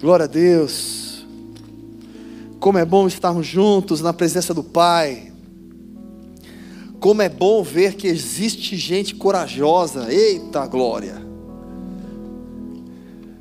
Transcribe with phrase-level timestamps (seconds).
[0.00, 1.26] Glória a Deus.
[2.60, 5.32] Como é bom estarmos juntos na presença do Pai.
[7.00, 10.12] Como é bom ver que existe gente corajosa.
[10.12, 11.20] Eita glória.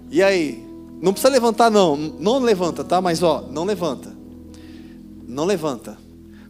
[0.10, 0.66] E aí?
[1.00, 1.96] Não precisa levantar não.
[1.96, 3.00] Não levanta, tá?
[3.00, 4.16] Mas ó, não levanta.
[5.28, 5.96] Não levanta.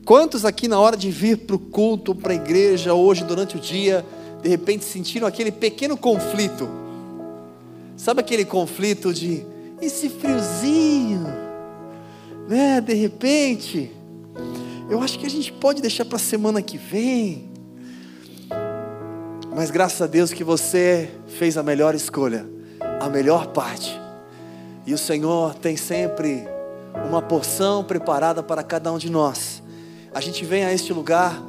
[0.05, 3.59] Quantos aqui na hora de vir para o culto, para a igreja, hoje durante o
[3.59, 4.05] dia,
[4.41, 6.69] de repente sentiram aquele pequeno conflito?
[7.97, 9.45] Sabe aquele conflito de
[9.81, 11.25] esse friozinho,
[12.47, 12.81] né?
[12.81, 13.91] De repente,
[14.89, 17.49] eu acho que a gente pode deixar para a semana que vem.
[19.55, 22.47] Mas graças a Deus que você fez a melhor escolha,
[22.99, 23.99] a melhor parte.
[24.85, 26.47] E o Senhor tem sempre
[27.07, 29.61] uma porção preparada para cada um de nós.
[30.13, 31.43] A gente vem a este lugar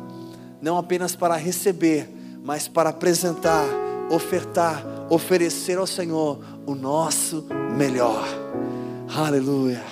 [0.61, 2.09] não apenas para receber,
[2.43, 3.65] mas para apresentar,
[4.11, 7.47] ofertar, oferecer ao Senhor o nosso
[7.79, 8.29] melhor.
[9.09, 9.83] Aleluia.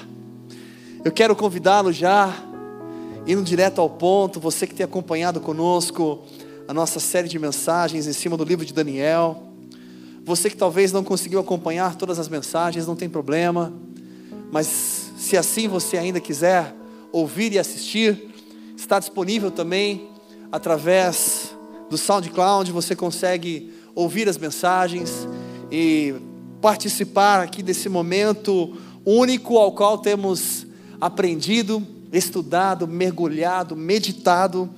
[1.03, 2.31] Eu quero convidá-lo já,
[3.27, 6.25] indo direto ao ponto, você que tem acompanhado conosco
[6.69, 9.43] a nossa série de mensagens em cima do livro de Daniel.
[10.23, 13.73] Você que talvez não conseguiu acompanhar todas as mensagens, não tem problema,
[14.53, 16.75] mas se assim você ainda quiser
[17.11, 18.35] ouvir e assistir,
[18.77, 20.11] está disponível também
[20.53, 21.57] através
[21.89, 25.27] do SoundCloud, você consegue ouvir as mensagens
[25.73, 26.15] e
[26.67, 30.67] participar aqui desse momento único ao qual temos
[31.01, 31.81] aprendido,
[32.13, 34.69] estudado, mergulhado, meditado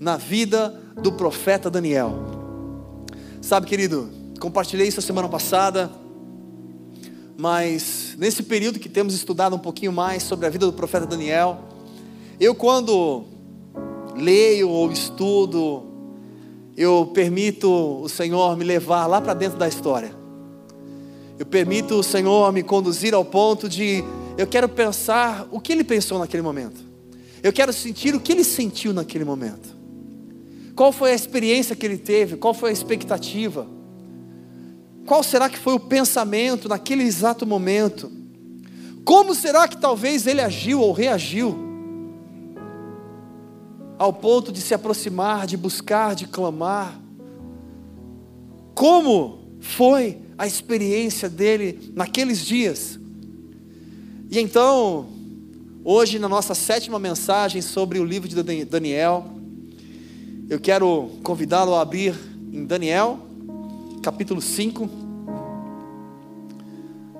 [0.00, 2.14] na vida do profeta Daniel.
[3.42, 4.08] Sabe, querido,
[4.40, 5.92] compartilhei isso a semana passada,
[7.36, 11.58] mas nesse período que temos estudado um pouquinho mais sobre a vida do profeta Daniel,
[12.40, 13.24] eu quando
[14.16, 15.82] leio ou estudo
[16.74, 20.23] eu permito o Senhor me levar lá para dentro da história.
[21.38, 24.04] Eu permito o Senhor me conduzir ao ponto de
[24.36, 26.80] eu quero pensar o que ele pensou naquele momento.
[27.42, 29.74] Eu quero sentir o que ele sentiu naquele momento.
[30.74, 32.36] Qual foi a experiência que ele teve?
[32.36, 33.66] Qual foi a expectativa?
[35.06, 38.10] Qual será que foi o pensamento naquele exato momento?
[39.04, 41.64] Como será que talvez ele agiu ou reagiu?
[43.98, 47.00] ao ponto de se aproximar, de buscar, de clamar.
[48.74, 52.98] Como foi a experiência dele naqueles dias?
[54.30, 55.08] E então,
[55.84, 59.26] hoje, na nossa sétima mensagem sobre o livro de Daniel,
[60.48, 62.14] eu quero convidá-lo a abrir
[62.52, 63.18] em Daniel,
[64.02, 64.88] capítulo 5.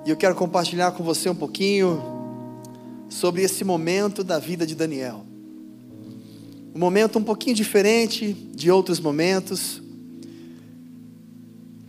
[0.05, 2.01] E eu quero compartilhar com você um pouquinho
[3.09, 5.25] sobre esse momento da vida de Daniel
[6.75, 9.81] um momento um pouquinho diferente de outros momentos,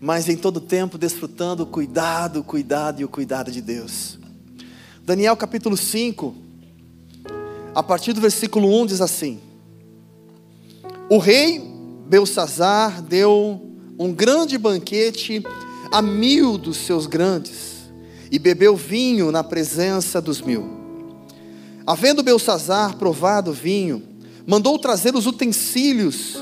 [0.01, 4.19] mas em todo tempo desfrutando o cuidado, o cuidado e o cuidado de Deus.
[5.05, 6.35] Daniel capítulo 5,
[7.75, 9.41] a partir do versículo 1 diz assim:
[11.09, 11.61] O rei
[12.09, 13.61] Belsazar deu
[13.99, 15.43] um grande banquete
[15.93, 17.89] a mil dos seus grandes
[18.31, 20.77] e bebeu vinho na presença dos mil.
[21.87, 24.03] Havendo Belsazar provado vinho,
[24.47, 26.37] mandou trazer os utensílios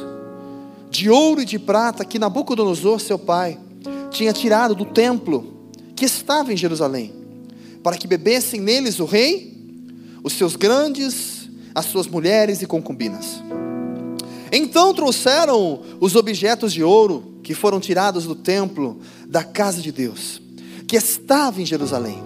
[0.95, 3.59] de ouro e de prata que Nabucodonosor, seu pai,
[4.11, 7.13] tinha tirado do templo que estava em Jerusalém,
[7.83, 9.53] para que bebessem neles o rei,
[10.23, 13.43] os seus grandes, as suas mulheres e concubinas.
[14.53, 20.41] Então trouxeram os objetos de ouro que foram tirados do templo da casa de Deus,
[20.87, 22.23] que estava em Jerusalém.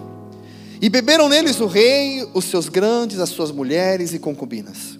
[0.81, 4.99] E beberam neles o rei, os seus grandes, as suas mulheres e concubinas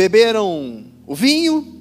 [0.00, 1.79] beberam o vinho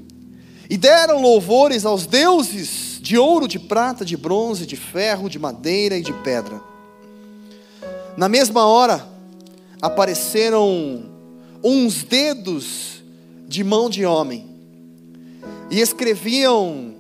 [0.69, 5.97] e deram louvores aos deuses de ouro, de prata, de bronze, de ferro, de madeira
[5.97, 6.61] e de pedra.
[8.15, 9.07] Na mesma hora,
[9.81, 11.09] apareceram
[11.63, 13.03] uns dedos
[13.47, 14.47] de mão de homem
[15.71, 16.93] e escreviam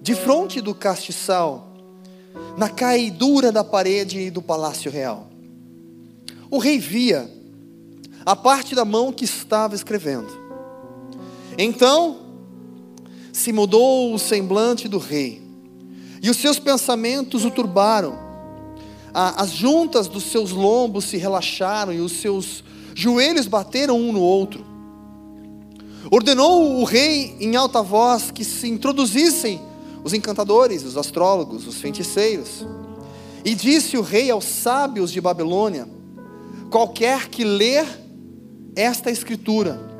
[0.00, 1.68] de frente do castiçal,
[2.56, 5.28] na caidura da parede do palácio real.
[6.50, 7.30] O rei via
[8.24, 10.32] a parte da mão que estava escrevendo.
[11.58, 12.23] Então
[13.34, 15.42] se mudou o semblante do rei,
[16.22, 18.16] e os seus pensamentos o turbaram.
[19.12, 22.62] As juntas dos seus lombos se relaxaram e os seus
[22.94, 24.64] joelhos bateram um no outro.
[26.10, 29.60] Ordenou o rei em alta voz que se introduzissem
[30.04, 32.64] os encantadores, os astrólogos, os feiticeiros.
[33.44, 35.88] E disse o rei aos sábios de Babilônia:
[36.70, 37.84] Qualquer que ler
[38.76, 39.93] esta escritura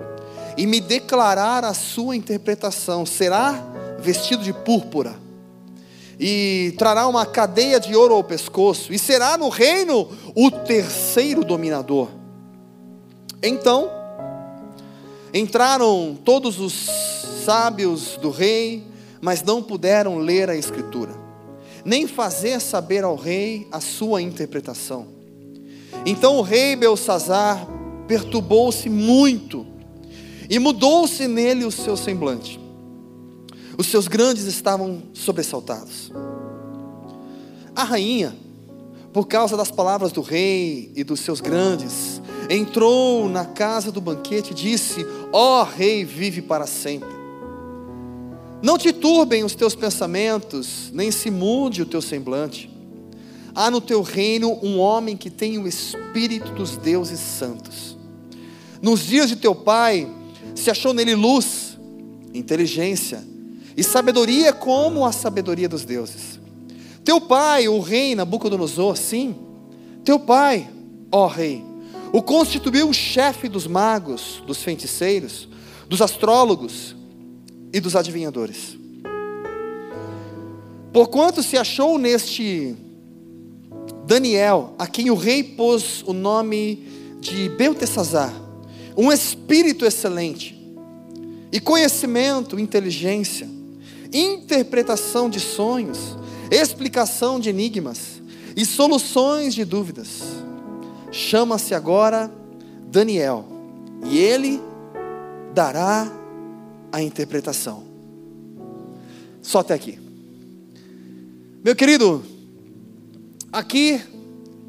[0.56, 3.62] e me declarar a sua interpretação, será
[3.98, 5.16] vestido de púrpura,
[6.18, 12.08] e trará uma cadeia de ouro ao pescoço, e será no reino o terceiro dominador.
[13.42, 13.90] Então,
[15.32, 16.72] entraram todos os
[17.44, 18.84] sábios do rei,
[19.20, 21.12] mas não puderam ler a escritura,
[21.84, 25.06] nem fazer saber ao rei a sua interpretação.
[26.06, 27.66] Então o rei Belsazar
[28.06, 29.66] perturbou-se muito,
[30.48, 32.60] e mudou-se nele o seu semblante.
[33.76, 36.12] Os seus grandes estavam sobressaltados.
[37.74, 38.36] A rainha,
[39.12, 44.52] por causa das palavras do rei e dos seus grandes, entrou na casa do banquete
[44.52, 47.08] e disse: Ó oh, rei, vive para sempre.
[48.62, 52.70] Não te turbem os teus pensamentos, nem se mude o teu semblante.
[53.54, 57.96] Há no teu reino um homem que tem o espírito dos deuses santos.
[58.80, 60.08] Nos dias de teu pai,
[60.54, 61.78] se achou nele luz,
[62.32, 63.24] inteligência
[63.76, 66.38] e sabedoria como a sabedoria dos deuses.
[67.04, 69.34] Teu pai, o rei Nabucodonosor, sim,
[70.04, 70.68] teu pai,
[71.10, 71.62] ó rei,
[72.12, 75.48] o constituiu chefe dos magos, dos feiticeiros,
[75.88, 76.94] dos astrólogos
[77.72, 78.78] e dos adivinhadores.
[80.92, 82.76] Porquanto se achou neste
[84.06, 86.86] Daniel, a quem o rei pôs o nome
[87.20, 88.32] de Beltesazar,
[88.96, 90.60] um espírito excelente,
[91.52, 93.48] e conhecimento, inteligência,
[94.12, 96.16] interpretação de sonhos,
[96.50, 98.22] explicação de enigmas
[98.56, 100.22] e soluções de dúvidas.
[101.10, 102.30] Chama-se agora
[102.90, 103.44] Daniel,
[104.04, 104.60] e ele
[105.54, 106.10] dará
[106.90, 107.84] a interpretação.
[109.42, 109.98] Só até aqui.
[111.64, 112.24] Meu querido,
[113.52, 114.00] aqui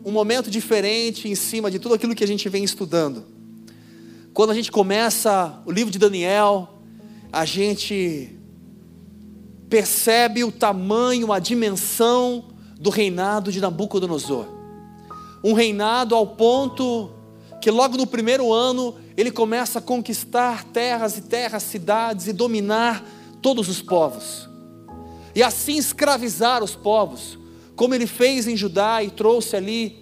[0.04, 3.26] um momento diferente em cima de tudo aquilo que a gente vem estudando.
[4.36, 6.68] Quando a gente começa o livro de Daniel,
[7.32, 8.38] a gente
[9.70, 14.46] percebe o tamanho, a dimensão do reinado de Nabucodonosor.
[15.42, 17.12] Um reinado ao ponto
[17.62, 23.06] que logo no primeiro ano ele começa a conquistar terras e terras, cidades e dominar
[23.42, 24.50] todos os povos.
[25.34, 27.40] E assim escravizar os povos,
[27.74, 29.98] como ele fez em Judá e trouxe ali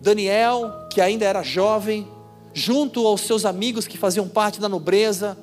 [0.00, 2.13] Daniel, que ainda era jovem,
[2.54, 5.36] junto aos seus amigos que faziam parte da nobreza.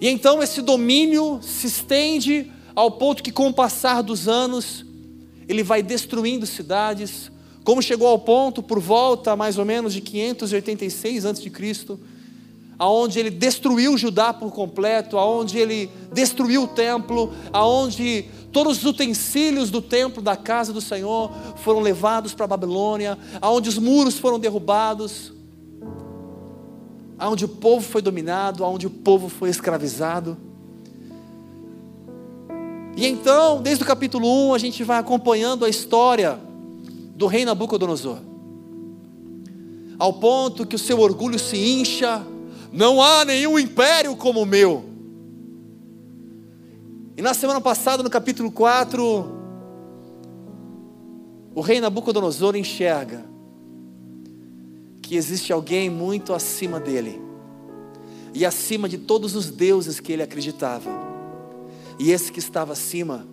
[0.00, 4.84] E então esse domínio se estende ao ponto que, com o passar dos anos,
[5.48, 7.32] ele vai destruindo cidades,
[7.64, 11.50] como chegou ao ponto por volta mais ou menos de 586 a.C.,
[12.78, 19.70] aonde ele destruiu Judá por completo, aonde ele destruiu o templo, aonde todos os utensílios
[19.70, 24.38] do templo da casa do Senhor foram levados para a Babilônia, aonde os muros foram
[24.38, 25.32] derrubados,
[27.18, 30.36] aonde o povo foi dominado, aonde o povo foi escravizado.
[32.96, 36.38] E então, desde o capítulo 1, a gente vai acompanhando a história
[37.14, 38.18] do rei Nabucodonosor.
[39.98, 42.24] Ao ponto que o seu orgulho se incha,
[42.72, 44.87] não há nenhum império como o meu.
[47.18, 49.28] E na semana passada, no capítulo 4,
[51.52, 53.24] o rei Nabucodonosor enxerga
[55.02, 57.20] que existe alguém muito acima dele
[58.32, 60.88] e acima de todos os deuses que ele acreditava.
[61.98, 63.26] E esse que estava acima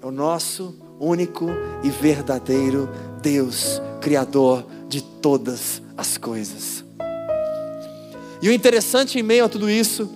[0.00, 1.44] é o nosso único
[1.84, 2.88] e verdadeiro
[3.20, 6.82] Deus, Criador de todas as coisas.
[8.40, 10.08] E o interessante em meio a tudo isso,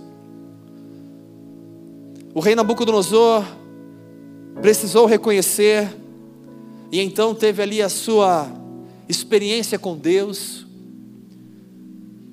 [2.35, 3.45] o rei Nabucodonosor
[4.61, 5.89] precisou reconhecer,
[6.93, 8.47] e então teve ali a sua
[9.09, 10.67] experiência com Deus,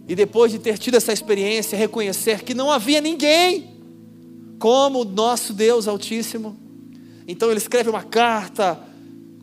[0.07, 3.75] e depois de ter tido essa experiência, reconhecer que não havia ninguém
[4.57, 6.55] como o nosso Deus Altíssimo.
[7.27, 8.79] Então ele escreve uma carta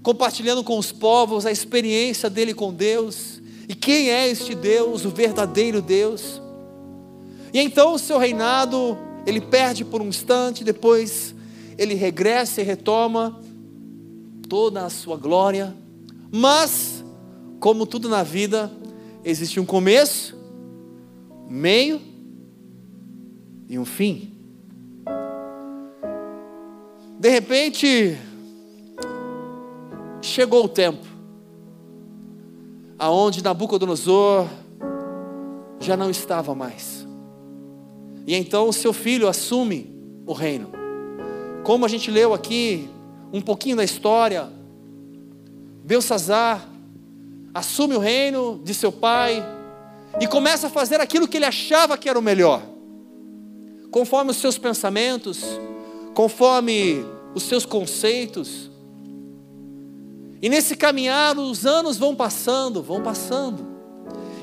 [0.02, 5.10] compartilhando com os povos a experiência dele com Deus e quem é este Deus, o
[5.10, 6.40] verdadeiro Deus.
[7.52, 8.96] E então o seu reinado,
[9.26, 11.34] ele perde por um instante, depois
[11.76, 13.40] ele regressa e retoma
[14.48, 15.74] toda a sua glória.
[16.30, 17.04] Mas,
[17.60, 18.70] como tudo na vida,
[19.24, 20.36] existe um começo,
[21.48, 22.00] meio
[23.68, 24.32] e um fim.
[27.18, 28.18] De repente,
[30.20, 31.14] chegou o tempo
[32.98, 34.46] aonde Nabucodonosor
[35.80, 37.03] já não estava mais.
[38.26, 39.94] E então o seu filho assume
[40.26, 40.70] o reino.
[41.62, 42.88] Como a gente leu aqui
[43.32, 44.48] um pouquinho da história,
[45.84, 46.68] Belsazar
[47.52, 49.44] assume o reino de seu pai
[50.20, 52.62] e começa a fazer aquilo que ele achava que era o melhor,
[53.90, 55.44] conforme os seus pensamentos,
[56.14, 57.04] conforme
[57.34, 58.70] os seus conceitos.
[60.40, 63.66] E nesse caminhar, os anos vão passando, vão passando.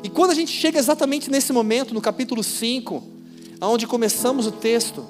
[0.04, 3.11] E quando a gente chega exatamente nesse momento, no capítulo 5,
[3.68, 5.06] onde começamos o texto,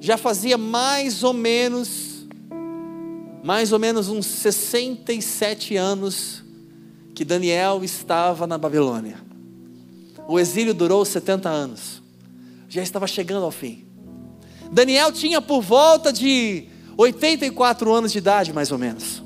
[0.00, 2.26] já fazia mais ou menos,
[3.42, 6.42] mais ou menos uns 67 anos
[7.14, 9.16] que Daniel estava na Babilônia.
[10.28, 12.02] O exílio durou 70 anos,
[12.68, 13.86] já estava chegando ao fim.
[14.70, 16.66] Daniel tinha por volta de
[16.96, 19.22] 84 anos de idade, mais ou menos.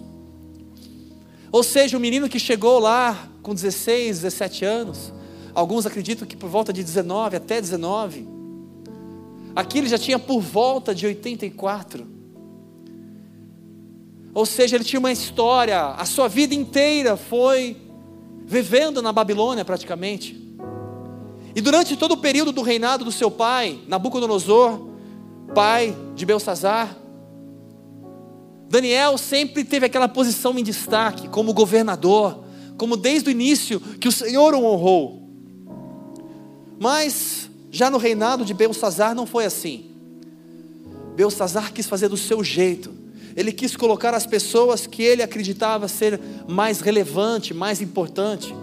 [1.51, 5.13] Ou seja, o menino que chegou lá com 16, 17 anos,
[5.57, 8.29] alguns acreditam que por volta de 19 até 19,
[9.55, 12.07] aqui ele já tinha por volta de 84.
[14.35, 17.75] Ou seja, ele tinha uma história, a sua vida inteira foi
[18.45, 20.39] vivendo na Babilônia praticamente.
[21.55, 24.79] E durante todo o período do reinado do seu pai, Nabucodonosor,
[25.55, 26.95] pai de Belsazar,
[28.69, 32.45] Daniel sempre teve aquela posição em destaque como governador,
[32.77, 35.16] como desde o início que o Senhor o honrou.
[36.79, 39.87] Mas já no reinado de Belsazar não foi assim.
[41.15, 42.95] Belsazar quis fazer do seu jeito.
[43.37, 48.55] Ele quis colocar as pessoas que ele acreditava ser mais relevante, mais importante.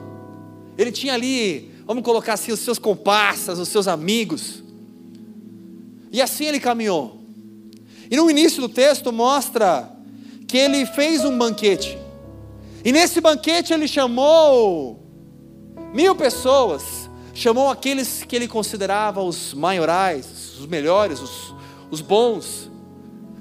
[0.78, 4.64] Ele tinha ali, vamos colocar assim, os seus comparsas, os seus amigos.
[6.12, 7.20] E assim ele caminhou.
[8.10, 9.92] E no início do texto mostra
[10.48, 11.98] que ele fez um banquete.
[12.84, 15.00] E nesse banquete ele chamou
[15.94, 17.03] mil pessoas,
[17.34, 21.56] chamou aqueles que ele considerava os maiorais, os melhores, os,
[21.90, 22.70] os bons,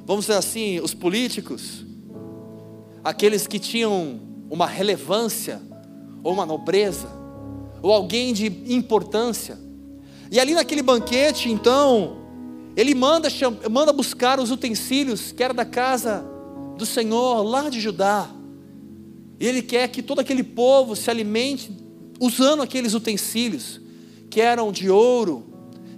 [0.07, 1.85] vamos dizer assim, os políticos,
[3.05, 4.21] aqueles que tinham
[4.51, 5.61] uma relevância,
[6.25, 7.09] ou uma nobreza,
[7.83, 9.59] ou alguém de importância.
[10.31, 12.17] E ali naquele banquete, então,
[12.75, 13.29] ele manda,
[13.71, 16.25] manda buscar os utensílios que era da casa
[16.79, 18.31] do Senhor lá de Judá.
[19.39, 21.71] Ele quer que todo aquele povo se alimente
[22.21, 23.82] usando aqueles utensílios
[24.33, 25.45] que eram de ouro,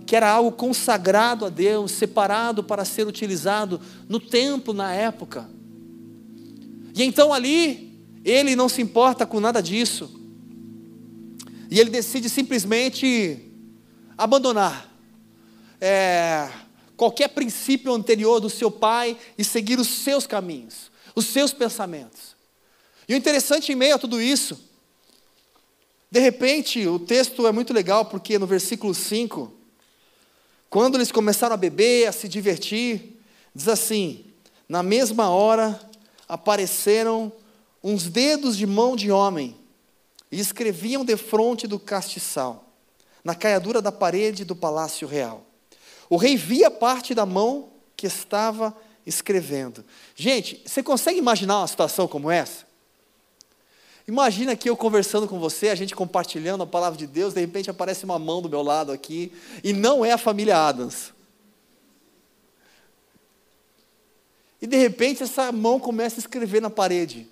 [0.05, 5.49] que era algo consagrado a Deus, separado para ser utilizado no templo na época.
[6.97, 10.21] E então ali, ele não se importa com nada disso.
[11.71, 13.39] E ele decide simplesmente
[14.19, 14.93] abandonar.
[15.81, 16.51] É,
[16.97, 22.35] qualquer princípio anterior do seu pai e seguir os seus caminhos, os seus pensamentos.
[23.09, 24.74] E o interessante em meio a tudo isso,
[26.15, 29.53] de repente, o texto é muito legal porque no versículo 5,
[30.71, 33.21] quando eles começaram a beber, a se divertir,
[33.53, 34.25] diz assim:
[34.69, 35.91] Na mesma hora
[36.29, 37.33] apareceram
[37.83, 39.57] uns dedos de mão de homem
[40.31, 42.73] e escreviam defronte do castiçal,
[43.25, 45.45] na caiadura da parede do palácio real.
[46.09, 48.73] O rei via parte da mão que estava
[49.05, 49.85] escrevendo.
[50.15, 52.73] Gente, você consegue imaginar uma situação como essa?
[54.07, 57.71] Imagina que eu conversando com você, a gente compartilhando a palavra de Deus, de repente
[57.71, 59.33] aparece uma mão do meu lado aqui,
[59.63, 61.13] e não é a família Adams.
[64.61, 67.29] E de repente essa mão começa a escrever na parede.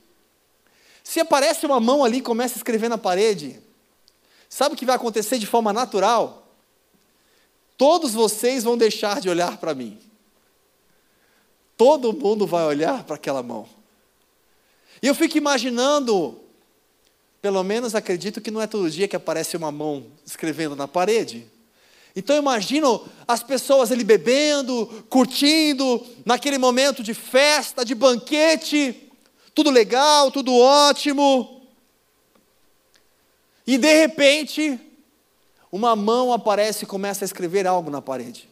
[1.04, 3.60] Se aparece uma mão ali e começa a escrever na parede,
[4.48, 6.46] sabe o que vai acontecer de forma natural?
[7.76, 9.98] Todos vocês vão deixar de olhar para mim.
[11.76, 13.68] Todo mundo vai olhar para aquela mão.
[15.02, 16.40] E eu fico imaginando,
[17.42, 21.44] pelo menos acredito que não é todo dia que aparece uma mão escrevendo na parede.
[22.14, 29.10] Então imagino as pessoas ali bebendo, curtindo, naquele momento de festa, de banquete,
[29.52, 31.66] tudo legal, tudo ótimo.
[33.66, 34.78] E de repente,
[35.70, 38.48] uma mão aparece e começa a escrever algo na parede.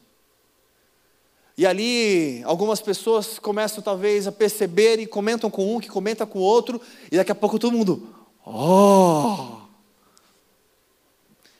[1.57, 6.39] E ali, algumas pessoas começam talvez a perceber e comentam com um, que comenta com
[6.39, 6.81] o outro,
[7.13, 9.61] e daqui a pouco todo mundo, oh!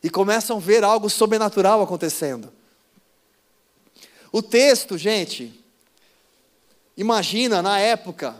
[0.03, 2.53] E começam a ver algo sobrenatural acontecendo.
[4.33, 5.53] O texto, gente,
[6.97, 8.37] imagina na época,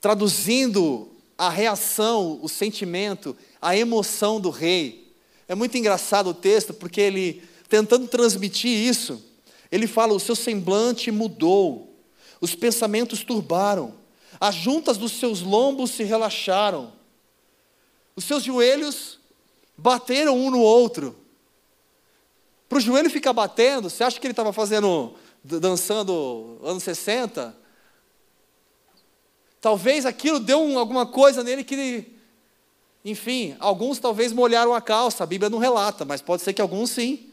[0.00, 5.14] traduzindo a reação, o sentimento, a emoção do rei.
[5.46, 9.22] É muito engraçado o texto, porque ele, tentando transmitir isso,
[9.70, 11.96] ele fala: o seu semblante mudou,
[12.40, 13.94] os pensamentos turbaram,
[14.40, 16.92] as juntas dos seus lombos se relaxaram,
[18.18, 19.16] os seus joelhos
[19.76, 21.16] bateram um no outro.
[22.68, 27.56] Para o joelho ficar batendo, você acha que ele estava fazendo, dançando anos 60?
[29.60, 32.12] Talvez aquilo deu um, alguma coisa nele que
[33.04, 36.90] enfim, alguns talvez molharam a calça, a Bíblia não relata, mas pode ser que alguns
[36.90, 37.30] sim.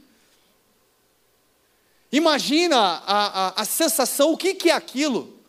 [2.11, 5.39] Imagina a, a, a sensação, o que, que é aquilo?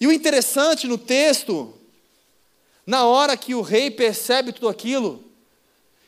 [0.00, 1.74] E o interessante no texto,
[2.90, 5.22] na hora que o rei percebe tudo aquilo,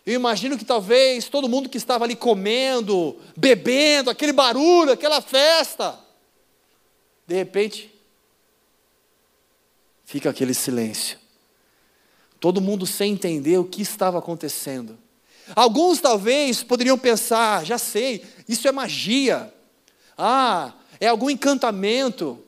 [0.04, 5.96] eu imagino que talvez todo mundo que estava ali comendo, bebendo, aquele barulho, aquela festa,
[7.24, 7.88] de repente,
[10.04, 11.20] fica aquele silêncio.
[12.40, 14.98] Todo mundo sem entender o que estava acontecendo.
[15.54, 19.54] Alguns talvez poderiam pensar, já sei, isso é magia.
[20.18, 22.44] Ah, é algum encantamento.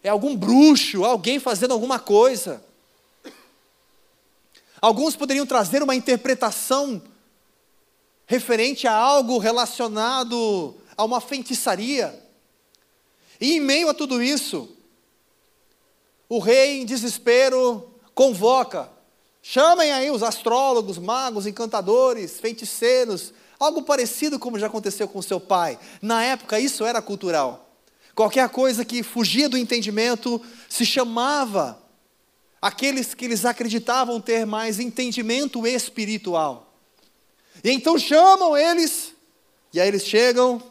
[0.00, 2.67] É algum bruxo, alguém fazendo alguma coisa.
[4.80, 7.02] Alguns poderiam trazer uma interpretação
[8.26, 12.22] referente a algo relacionado a uma feitiçaria.
[13.40, 14.68] E em meio a tudo isso,
[16.28, 18.90] o rei, em desespero, convoca:
[19.42, 25.78] chamem aí os astrólogos, magos, encantadores, feiticeiros, algo parecido como já aconteceu com seu pai.
[26.02, 27.68] Na época, isso era cultural.
[28.14, 31.80] Qualquer coisa que fugia do entendimento se chamava
[32.60, 36.72] aqueles que eles acreditavam ter mais entendimento espiritual.
[37.62, 39.14] E então chamam eles,
[39.72, 40.62] e aí eles chegam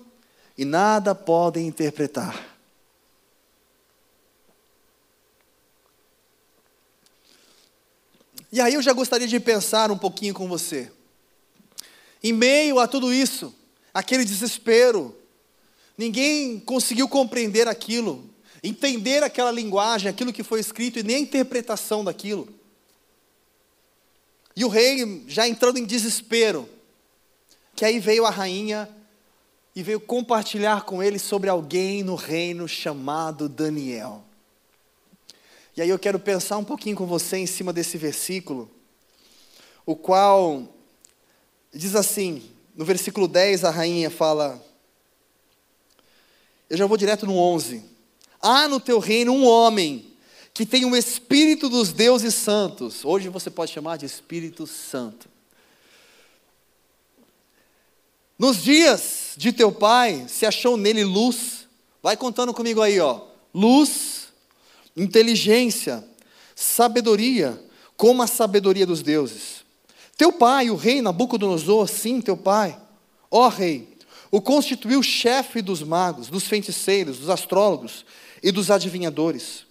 [0.58, 2.58] e nada podem interpretar.
[8.52, 10.92] E aí eu já gostaria de pensar um pouquinho com você.
[12.24, 13.54] Em meio a tudo isso,
[13.94, 15.16] aquele desespero,
[15.98, 18.28] ninguém conseguiu compreender aquilo
[18.64, 22.48] entender aquela linguagem, aquilo que foi escrito e nem a interpretação daquilo.
[24.56, 26.68] E o rei já entrando em desespero,
[27.76, 28.90] que aí veio a rainha
[29.76, 34.24] e veio compartilhar com ele sobre alguém no reino chamado Daniel.
[35.76, 38.72] E aí eu quero pensar um pouquinho com você em cima desse versículo,
[39.86, 40.68] o qual
[41.72, 42.42] diz assim,
[42.76, 44.60] no versículo 10 a rainha fala,
[46.68, 47.97] eu já vou direto no 11.
[48.42, 50.06] Há no teu reino um homem
[50.54, 53.06] que tem o espírito dos deuses santos.
[53.06, 55.30] Hoje você pode chamar de Espírito Santo.
[58.38, 61.68] Nos dias de teu pai se achou nele luz.
[62.02, 63.22] Vai contando comigo aí, ó.
[63.54, 64.30] Luz,
[64.96, 66.04] inteligência,
[66.56, 67.60] sabedoria,
[67.96, 69.64] como a sabedoria dos deuses.
[70.16, 72.80] Teu pai, o rei Nabucodonosor, sim, teu pai,
[73.30, 73.96] ó rei,
[74.32, 78.04] o constituiu chefe dos magos, dos feiticeiros, dos astrólogos
[78.48, 79.66] e dos adivinhadores.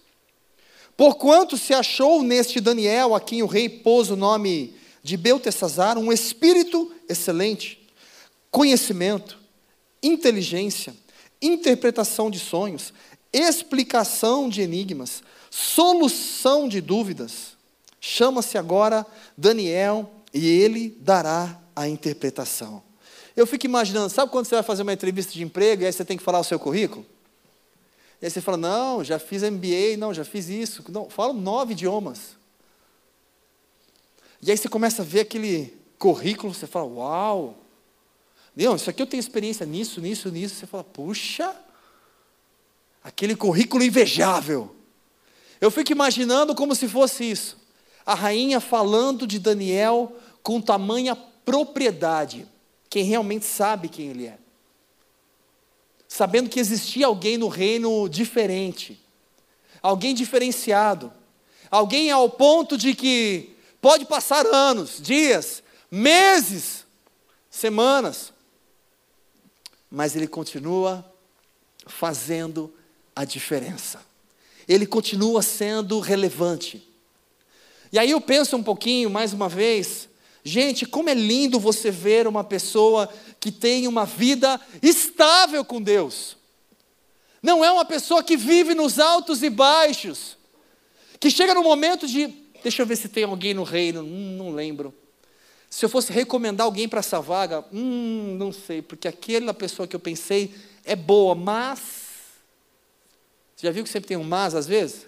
[0.95, 6.13] Porquanto se achou neste Daniel, a quem o rei pôs o nome de Beltesazar, um
[6.13, 7.83] espírito excelente,
[8.51, 9.39] conhecimento,
[10.03, 10.95] inteligência,
[11.41, 12.93] interpretação de sonhos,
[13.33, 17.57] explicação de enigmas, solução de dúvidas.
[17.99, 19.03] Chama-se agora
[19.35, 22.83] Daniel e ele dará a interpretação.
[23.35, 26.05] Eu fico imaginando, sabe quando você vai fazer uma entrevista de emprego e aí você
[26.05, 27.03] tem que falar o seu currículo?
[28.21, 30.83] E aí você fala, não, já fiz MBA, não, já fiz isso.
[30.89, 32.35] Não, falo nove idiomas.
[34.41, 37.57] E aí você começa a ver aquele currículo, você fala, uau,
[38.55, 40.55] não, isso aqui eu tenho experiência nisso, nisso, nisso.
[40.55, 41.55] Você fala, puxa,
[43.03, 44.75] aquele currículo invejável.
[45.61, 47.57] Eu fico imaginando como se fosse isso.
[48.03, 52.47] A rainha falando de Daniel com tamanha propriedade.
[52.89, 54.39] Quem realmente sabe quem ele é
[56.07, 58.99] sabendo que existia alguém no reino diferente,
[59.81, 61.11] alguém diferenciado,
[61.69, 66.85] alguém ao ponto de que pode passar anos, dias, meses,
[67.49, 68.33] semanas,
[69.89, 71.05] mas ele continua
[71.85, 72.73] fazendo
[73.15, 74.01] a diferença.
[74.67, 76.85] Ele continua sendo relevante.
[77.91, 80.09] E aí eu penso um pouquinho, mais uma vez,
[80.43, 86.37] Gente, como é lindo você ver uma pessoa que tem uma vida estável com Deus.
[87.41, 90.37] Não é uma pessoa que vive nos altos e baixos,
[91.19, 92.27] que chega no momento de,
[92.61, 94.93] deixa eu ver se tem alguém no reino, hum, não lembro.
[95.69, 99.95] Se eu fosse recomendar alguém para essa vaga, hum, não sei, porque aquela pessoa que
[99.95, 101.79] eu pensei é boa, mas.
[103.55, 105.06] Você já viu que sempre tem um mas às vezes?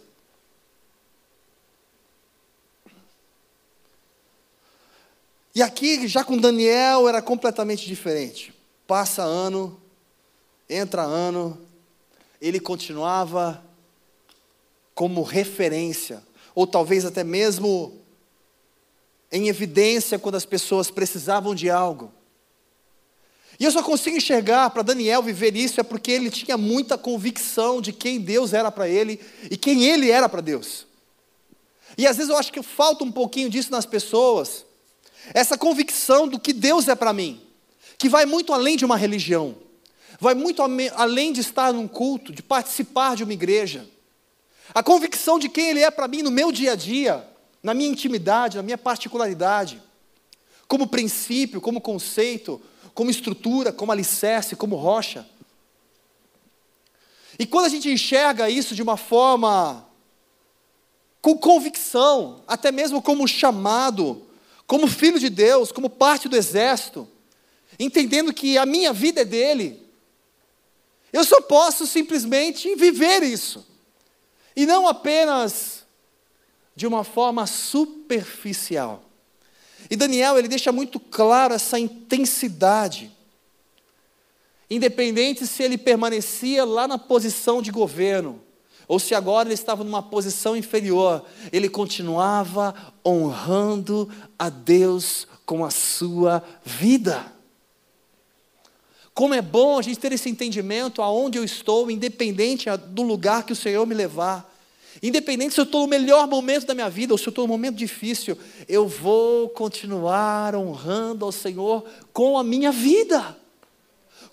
[5.60, 8.54] E aqui, já com Daniel, era completamente diferente.
[8.88, 9.78] Passa ano,
[10.70, 11.60] entra ano,
[12.40, 13.62] ele continuava
[14.96, 16.24] como referência,
[16.56, 18.00] ou talvez até mesmo
[19.30, 22.10] em evidência quando as pessoas precisavam de algo.
[23.60, 27.82] E eu só consigo enxergar para Daniel viver isso é porque ele tinha muita convicção
[27.82, 29.20] de quem Deus era para ele
[29.52, 30.88] e quem ele era para Deus.
[31.98, 34.69] E às vezes eu acho que falta um pouquinho disso nas pessoas
[35.34, 37.42] essa convicção do que Deus é para mim,
[37.98, 39.56] que vai muito além de uma religião,
[40.20, 40.62] vai muito
[40.96, 43.88] além de estar num culto, de participar de uma igreja.
[44.74, 47.28] A convicção de quem Ele é para mim no meu dia a dia,
[47.62, 49.82] na minha intimidade, na minha particularidade,
[50.68, 52.62] como princípio, como conceito,
[52.94, 55.28] como estrutura, como alicerce, como rocha.
[57.38, 59.88] E quando a gente enxerga isso de uma forma
[61.22, 64.29] com convicção, até mesmo como chamado,
[64.70, 67.10] como filho de Deus, como parte do exército,
[67.80, 69.84] entendendo que a minha vida é dele,
[71.12, 73.66] eu só posso simplesmente viver isso.
[74.56, 75.84] E não apenas
[76.76, 79.04] de uma forma superficial.
[79.90, 83.12] E Daniel, ele deixa muito claro essa intensidade.
[84.70, 88.40] Independente se ele permanecia lá na posição de governo,
[88.90, 92.74] ou se agora ele estava numa posição inferior, ele continuava
[93.06, 97.32] honrando a Deus com a sua vida.
[99.14, 103.54] Como é bom a gente ter esse entendimento aonde eu estou, independente do lugar que
[103.54, 104.52] o Senhor me levar.
[105.04, 107.54] Independente se eu estou no melhor momento da minha vida ou se eu estou no
[107.54, 108.36] momento difícil,
[108.68, 113.38] eu vou continuar honrando ao Senhor com a minha vida,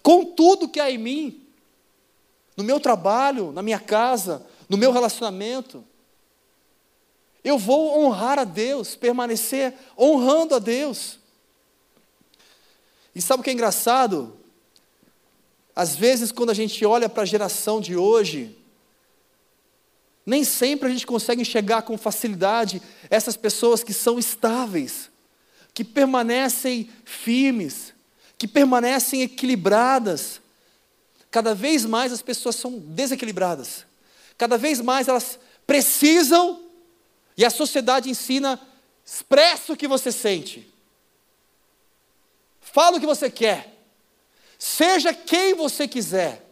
[0.03, 1.45] com tudo que há em mim
[2.57, 5.85] no meu trabalho, na minha casa, no meu relacionamento.
[7.45, 11.19] Eu vou honrar a Deus, permanecer honrando a Deus.
[13.14, 14.37] E sabe o que é engraçado?
[15.75, 18.57] Às vezes, quando a gente olha para a geração de hoje,
[20.25, 25.09] nem sempre a gente consegue enxergar com facilidade essas pessoas que são estáveis,
[25.73, 27.95] que permanecem firmes,
[28.37, 30.40] que permanecem equilibradas,
[31.37, 33.85] Cada vez mais as pessoas são desequilibradas.
[34.38, 36.64] Cada vez mais elas precisam,
[37.37, 38.59] e a sociedade ensina,
[39.05, 40.66] expressa o que você sente.
[42.59, 43.77] Fala o que você quer.
[44.59, 46.42] Seja quem você quiser.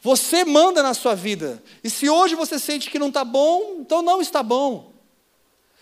[0.00, 1.62] Você manda na sua vida.
[1.84, 4.92] E se hoje você sente que não está bom, então não está bom.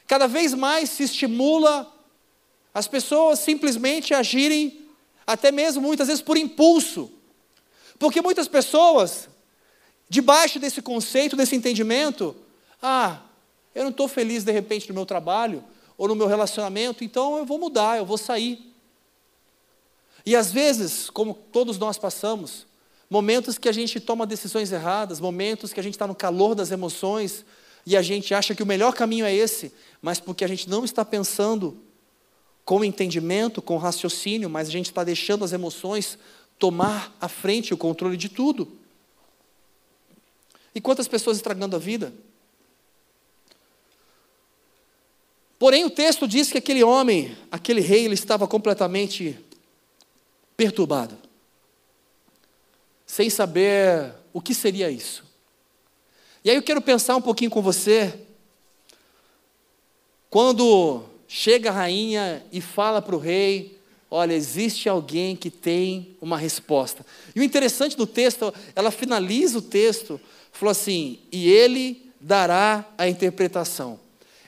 [0.06, 1.90] Cada vez mais se estimula
[2.74, 4.77] as pessoas simplesmente agirem
[5.28, 7.10] até mesmo muitas vezes por impulso.
[7.98, 9.28] Porque muitas pessoas,
[10.08, 12.34] debaixo desse conceito, desse entendimento,
[12.82, 13.20] ah,
[13.74, 15.62] eu não estou feliz de repente no meu trabalho
[15.98, 18.72] ou no meu relacionamento, então eu vou mudar, eu vou sair.
[20.24, 22.66] E às vezes, como todos nós passamos,
[23.10, 26.70] momentos que a gente toma decisões erradas, momentos que a gente está no calor das
[26.70, 27.44] emoções
[27.84, 30.86] e a gente acha que o melhor caminho é esse, mas porque a gente não
[30.86, 31.76] está pensando
[32.68, 36.18] com entendimento, com raciocínio, mas a gente está deixando as emoções
[36.58, 38.70] tomar a frente, o controle de tudo.
[40.74, 42.12] E quantas pessoas estragando a vida?
[45.58, 49.42] Porém, o texto diz que aquele homem, aquele rei, ele estava completamente
[50.54, 51.16] perturbado,
[53.06, 55.24] sem saber o que seria isso.
[56.44, 58.26] E aí eu quero pensar um pouquinho com você,
[60.28, 63.78] quando chega a rainha e fala para o rei:
[64.10, 67.04] Olha, existe alguém que tem uma resposta.
[67.36, 70.18] E o interessante do texto, ela finaliza o texto,
[70.50, 74.00] falou assim: E ele dará a interpretação.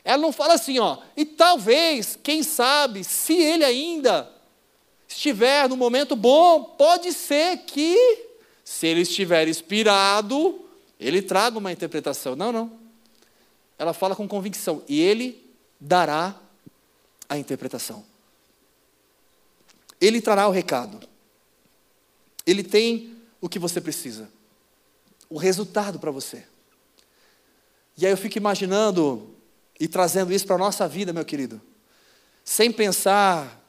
[0.03, 4.29] Ela não fala assim, ó, e talvez, quem sabe, se ele ainda
[5.07, 8.27] estiver no momento bom, pode ser que,
[8.65, 10.65] se ele estiver inspirado,
[10.99, 12.35] ele traga uma interpretação.
[12.35, 12.73] Não, não.
[13.79, 15.41] Ela fala com convicção, e ele
[15.79, 16.35] dará
[17.31, 18.05] a interpretação.
[20.01, 21.01] Ele trará o recado.
[22.45, 24.29] Ele tem o que você precisa.
[25.29, 26.45] O resultado para você.
[27.97, 29.33] E aí eu fico imaginando
[29.79, 31.61] e trazendo isso para a nossa vida, meu querido.
[32.45, 33.65] Sem pensar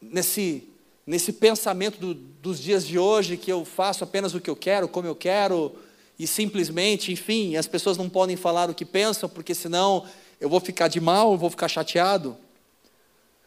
[0.00, 0.66] nesse,
[1.06, 4.88] nesse pensamento do, dos dias de hoje, que eu faço apenas o que eu quero,
[4.88, 5.76] como eu quero,
[6.18, 10.06] e simplesmente, enfim, as pessoas não podem falar o que pensam, porque senão
[10.40, 12.36] eu vou ficar de mal, eu vou ficar chateado.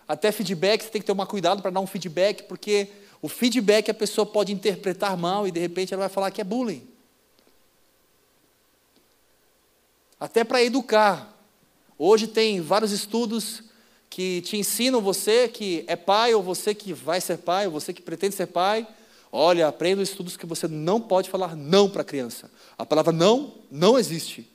[0.07, 2.89] Até feedback, você tem que tomar cuidado para dar um feedback, porque
[3.21, 6.43] o feedback a pessoa pode interpretar mal e de repente ela vai falar que é
[6.43, 6.87] bullying.
[10.19, 11.33] Até para educar.
[11.97, 13.63] Hoje tem vários estudos
[14.09, 17.91] que te ensinam você que é pai, ou você que vai ser pai, ou você
[17.91, 18.87] que pretende ser pai.
[19.31, 22.51] Olha, aprenda estudos que você não pode falar não para a criança.
[22.77, 24.52] A palavra não não existe.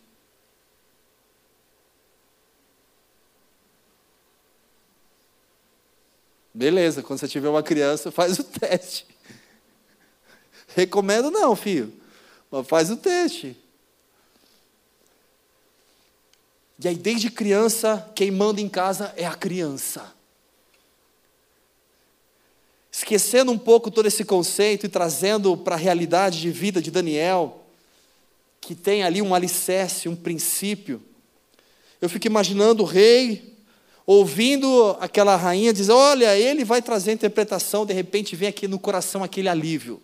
[6.59, 9.07] Beleza, quando você tiver uma criança, faz o teste.
[10.75, 11.92] Recomendo não, filho.
[12.51, 13.57] Mas faz o teste.
[16.83, 20.12] E aí, desde criança, quem manda em casa é a criança.
[22.90, 27.64] Esquecendo um pouco todo esse conceito e trazendo para a realidade de vida de Daniel,
[28.61, 31.01] que tem ali um alicerce, um princípio.
[32.01, 33.58] Eu fico imaginando o rei
[34.11, 38.79] ouvindo aquela rainha dizer: Olha, ele vai trazer a interpretação, de repente vem aqui no
[38.79, 40.03] coração aquele alívio.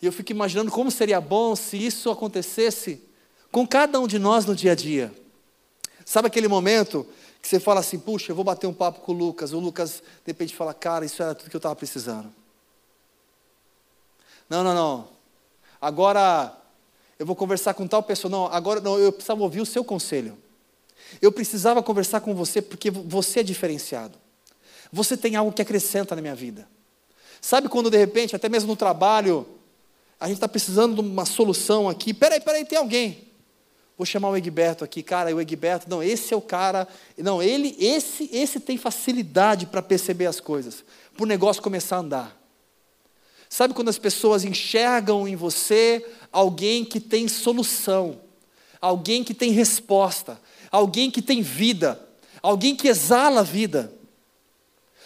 [0.00, 3.02] E eu fico imaginando como seria bom se isso acontecesse
[3.52, 5.12] com cada um de nós no dia a dia.
[6.06, 7.06] Sabe aquele momento
[7.42, 9.52] que você fala assim: Puxa, eu vou bater um papo com o Lucas.
[9.52, 12.32] O Lucas, de repente, fala: Cara, isso era tudo que eu estava precisando.
[14.48, 15.08] Não, não, não.
[15.78, 16.56] Agora
[17.18, 18.30] eu vou conversar com tal pessoa.
[18.30, 20.38] Não, agora não, eu precisava ouvir o seu conselho.
[21.20, 24.18] Eu precisava conversar com você porque você é diferenciado.
[24.92, 26.68] Você tem algo que acrescenta na minha vida.
[27.40, 29.46] Sabe quando de repente, até mesmo no trabalho,
[30.18, 32.12] a gente está precisando de uma solução aqui.
[32.12, 33.30] Peraí, peraí, tem alguém.
[33.96, 37.76] Vou chamar o Egberto aqui, cara, o Egberto, não, esse é o cara, não, ele,
[37.78, 40.82] esse, esse tem facilidade para perceber as coisas,
[41.14, 42.40] para o negócio começar a andar.
[43.46, 48.22] Sabe quando as pessoas enxergam em você alguém que tem solução,
[48.80, 52.00] alguém que tem resposta, alguém que tem vida,
[52.42, 53.92] alguém que exala a vida.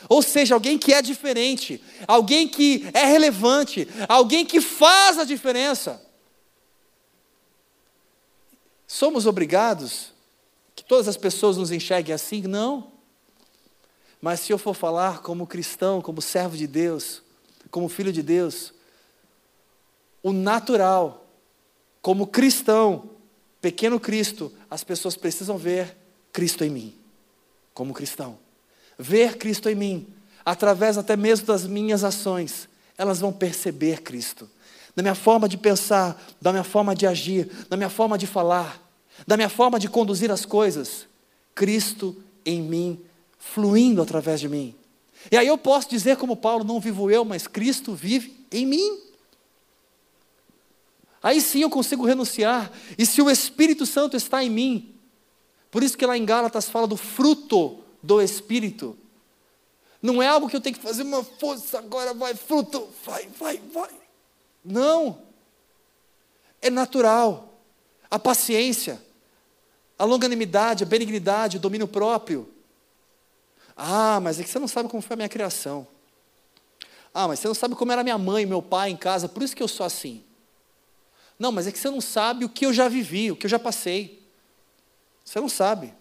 [0.09, 6.00] Ou seja, alguém que é diferente, alguém que é relevante, alguém que faz a diferença.
[8.87, 10.12] Somos obrigados
[10.77, 12.42] que todas as pessoas nos enxerguem assim?
[12.42, 12.92] Não.
[14.20, 17.22] Mas se eu for falar como cristão, como servo de Deus,
[17.70, 18.72] como filho de Deus,
[20.22, 21.27] o natural,
[22.00, 23.11] como cristão,
[23.64, 25.96] pequeno Cristo, as pessoas precisam ver
[26.31, 26.94] Cristo em mim,
[27.72, 28.38] como cristão.
[28.98, 30.07] Ver Cristo em mim,
[30.44, 34.50] através até mesmo das minhas ações, elas vão perceber Cristo.
[34.94, 38.79] Na minha forma de pensar, da minha forma de agir, na minha forma de falar,
[39.27, 41.07] da minha forma de conduzir as coisas,
[41.55, 43.00] Cristo em mim,
[43.38, 44.74] fluindo através de mim.
[45.33, 49.00] E aí eu posso dizer, como Paulo, não vivo eu, mas Cristo vive em mim.
[51.24, 52.70] Aí sim eu consigo renunciar.
[52.98, 54.94] E se o Espírito Santo está em mim,
[55.70, 58.94] por isso que lá em Gálatas fala do fruto do Espírito.
[60.02, 63.58] Não é algo que eu tenho que fazer uma força, agora vai, fruto, vai, vai,
[63.72, 63.90] vai.
[64.62, 65.18] Não.
[66.60, 67.54] É natural.
[68.10, 69.02] A paciência,
[69.98, 72.52] a longanimidade, a benignidade, o domínio próprio.
[73.74, 75.87] Ah, mas é que você não sabe como foi a minha criação.
[77.14, 79.56] Ah, mas você não sabe como era minha mãe, meu pai em casa, por isso
[79.56, 80.22] que eu sou assim.
[81.38, 83.51] Não, mas é que você não sabe o que eu já vivi, o que eu
[83.51, 84.23] já passei.
[85.25, 85.92] Você não sabe.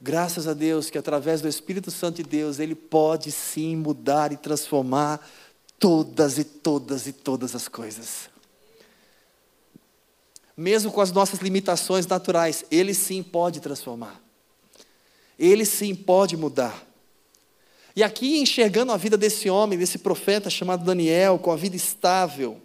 [0.00, 4.36] Graças a Deus que através do Espírito Santo de Deus, Ele pode sim mudar e
[4.36, 5.24] transformar
[5.78, 8.28] todas e todas e todas as coisas.
[10.56, 14.20] Mesmo com as nossas limitações naturais, Ele sim pode transformar.
[15.38, 16.91] Ele sim pode mudar.
[17.94, 22.60] E aqui, enxergando a vida desse homem, desse profeta chamado Daniel, com a vida estável,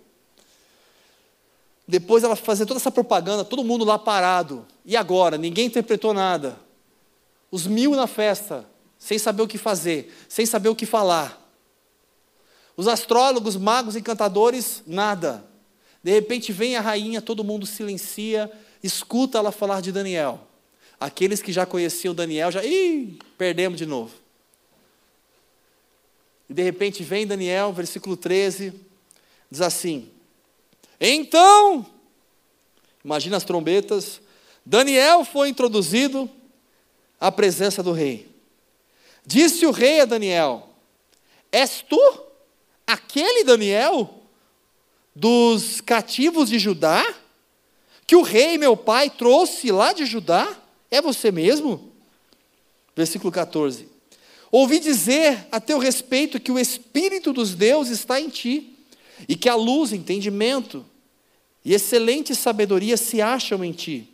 [1.88, 4.66] depois ela fazer toda essa propaganda, todo mundo lá parado.
[4.86, 5.38] E agora?
[5.38, 6.60] Ninguém interpretou nada.
[7.50, 8.66] Os mil na festa,
[9.00, 11.42] sem saber o que fazer, sem saber o que falar.
[12.76, 15.46] Os astrólogos, magos, encantadores, nada.
[16.04, 18.52] De repente vem a rainha, todo mundo silencia,
[18.84, 20.42] escuta ela falar de Daniel.
[21.00, 24.27] Aqueles que já conheciam Daniel já, ih, perdemos de novo.
[26.50, 28.74] E de repente vem Daniel, versículo 13,
[29.52, 30.10] diz assim:
[31.00, 31.86] Então,
[33.04, 34.22] imagina as trombetas,
[34.66, 36.30] Daniel foi introduzido
[37.20, 38.30] à presença do rei.
[39.26, 40.70] Disse o rei a Daniel:
[41.52, 42.00] És tu
[42.86, 44.14] aquele Daniel
[45.14, 47.04] dos cativos de Judá,
[48.06, 50.56] que o rei meu pai trouxe lá de Judá?
[50.90, 51.92] É você mesmo?
[52.96, 53.97] Versículo 14.
[54.52, 58.78] Ouvi dizer a teu respeito que o Espírito dos deuses está em ti,
[59.28, 60.86] e que a luz, entendimento
[61.64, 64.10] e excelente sabedoria se acham em ti.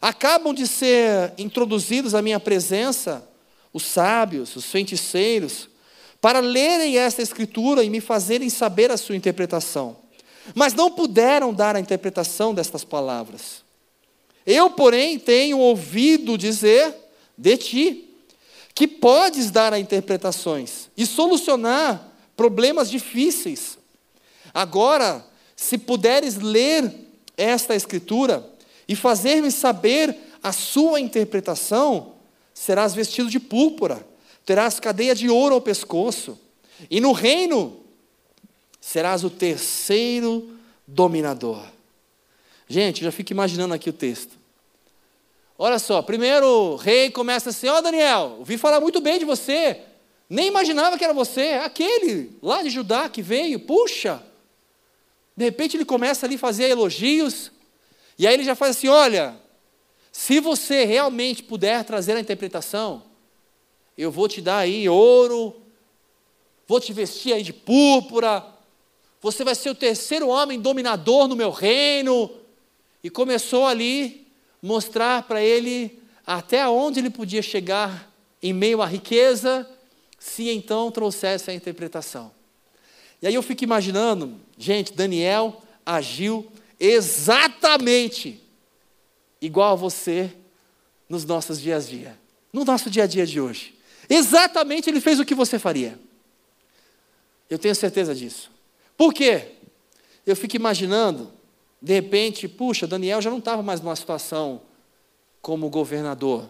[0.00, 3.26] Acabam de ser introduzidos à minha presença
[3.72, 5.68] os sábios, os feiticeiros,
[6.20, 9.96] para lerem esta escritura e me fazerem saber a sua interpretação.
[10.54, 13.62] Mas não puderam dar a interpretação destas palavras.
[14.44, 16.94] Eu, porém, tenho ouvido dizer
[17.36, 18.09] de ti
[18.80, 23.76] que podes dar a interpretações e solucionar problemas difíceis.
[24.54, 25.22] Agora,
[25.54, 26.90] se puderes ler
[27.36, 28.50] esta escritura
[28.88, 32.14] e fazer-me saber a sua interpretação,
[32.54, 34.02] serás vestido de púrpura,
[34.46, 36.38] terás cadeia de ouro ao pescoço,
[36.90, 37.82] e no reino
[38.80, 41.62] serás o terceiro dominador.
[42.66, 44.39] Gente, já fico imaginando aqui o texto.
[45.62, 49.26] Olha só, primeiro o rei começa assim: Ó oh, Daniel, ouvi falar muito bem de
[49.26, 49.82] você.
[50.26, 54.22] Nem imaginava que era você, aquele lá de Judá que veio, puxa.
[55.36, 57.52] De repente ele começa ali a fazer elogios,
[58.18, 59.36] e aí ele já faz assim: olha,
[60.10, 63.02] se você realmente puder trazer a interpretação,
[63.98, 65.54] eu vou te dar aí ouro,
[66.66, 68.46] vou te vestir aí de púrpura,
[69.20, 72.30] você vai ser o terceiro homem dominador no meu reino.
[73.04, 74.19] E começou ali
[74.62, 78.10] mostrar para ele até onde ele podia chegar
[78.42, 79.68] em meio à riqueza
[80.18, 82.30] se então trouxesse a interpretação.
[83.22, 88.40] E aí eu fico imaginando, gente, Daniel agiu exatamente
[89.40, 90.32] igual a você
[91.08, 92.18] nos nossos dias a dia,
[92.52, 93.74] no nosso dia a dia de hoje.
[94.08, 95.98] Exatamente ele fez o que você faria.
[97.48, 98.50] Eu tenho certeza disso.
[98.96, 99.52] Por quê?
[100.24, 101.32] Eu fico imaginando,
[101.80, 104.62] de repente, puxa, Daniel já não estava mais numa situação
[105.40, 106.48] como governador.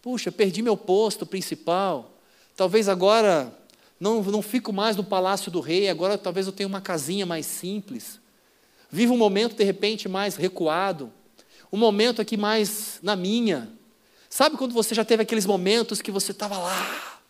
[0.00, 2.12] Puxa, perdi meu posto principal.
[2.56, 3.52] Talvez agora
[3.98, 7.46] não, não fico mais no palácio do rei, agora talvez eu tenha uma casinha mais
[7.46, 8.20] simples.
[8.90, 11.12] Vivo um momento, de repente, mais recuado.
[11.72, 13.68] Um momento aqui mais na minha.
[14.30, 17.20] Sabe quando você já teve aqueles momentos que você estava lá,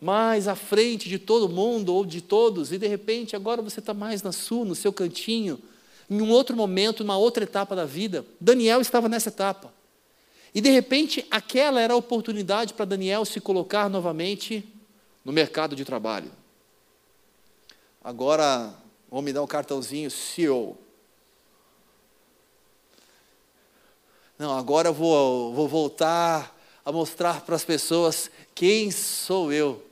[0.00, 3.92] mais à frente de todo mundo ou de todos, e de repente agora você está
[3.92, 5.60] mais na sua, no seu cantinho,
[6.08, 8.24] em um outro momento, numa outra etapa da vida?
[8.40, 9.72] Daniel estava nessa etapa.
[10.54, 14.66] E de repente, aquela era a oportunidade para Daniel se colocar novamente
[15.24, 16.30] no mercado de trabalho.
[18.02, 18.72] Agora,
[19.10, 20.78] vão me dar um cartãozinho CEO.
[24.38, 29.84] Não, agora eu vou, vou voltar a mostrar para as pessoas quem sou eu.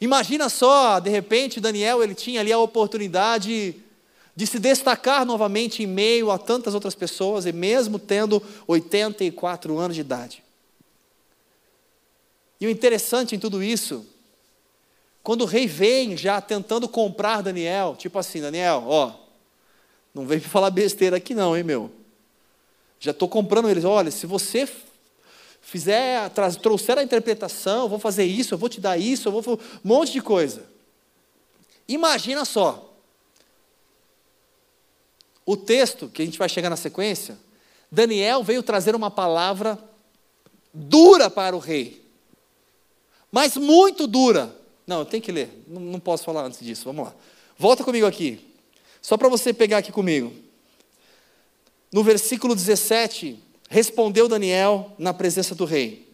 [0.00, 3.82] Imagina só, de repente, Daniel, ele tinha ali a oportunidade
[4.36, 9.94] de se destacar novamente em meio a tantas outras pessoas, e mesmo tendo 84 anos
[9.94, 10.44] de idade.
[12.60, 14.06] E o interessante em tudo isso,
[15.22, 19.14] quando o rei vem já tentando comprar Daniel, tipo assim, Daniel, ó,
[20.14, 21.90] não vem me falar besteira aqui não, hein, meu.
[23.00, 24.68] Já estou comprando eles, olha, se você
[25.62, 26.30] fizer,
[26.62, 29.88] trouxer a interpretação, eu vou fazer isso, eu vou te dar isso, eu vou um
[29.88, 30.64] monte de coisa.
[31.88, 32.85] Imagina só,
[35.46, 37.38] o texto, que a gente vai chegar na sequência,
[37.90, 39.78] Daniel veio trazer uma palavra
[40.74, 42.04] dura para o rei,
[43.30, 44.54] mas muito dura.
[44.84, 47.14] Não, eu tenho que ler, não, não posso falar antes disso, vamos lá.
[47.56, 48.40] Volta comigo aqui,
[49.00, 50.32] só para você pegar aqui comigo.
[51.92, 56.12] No versículo 17, respondeu Daniel na presença do rei: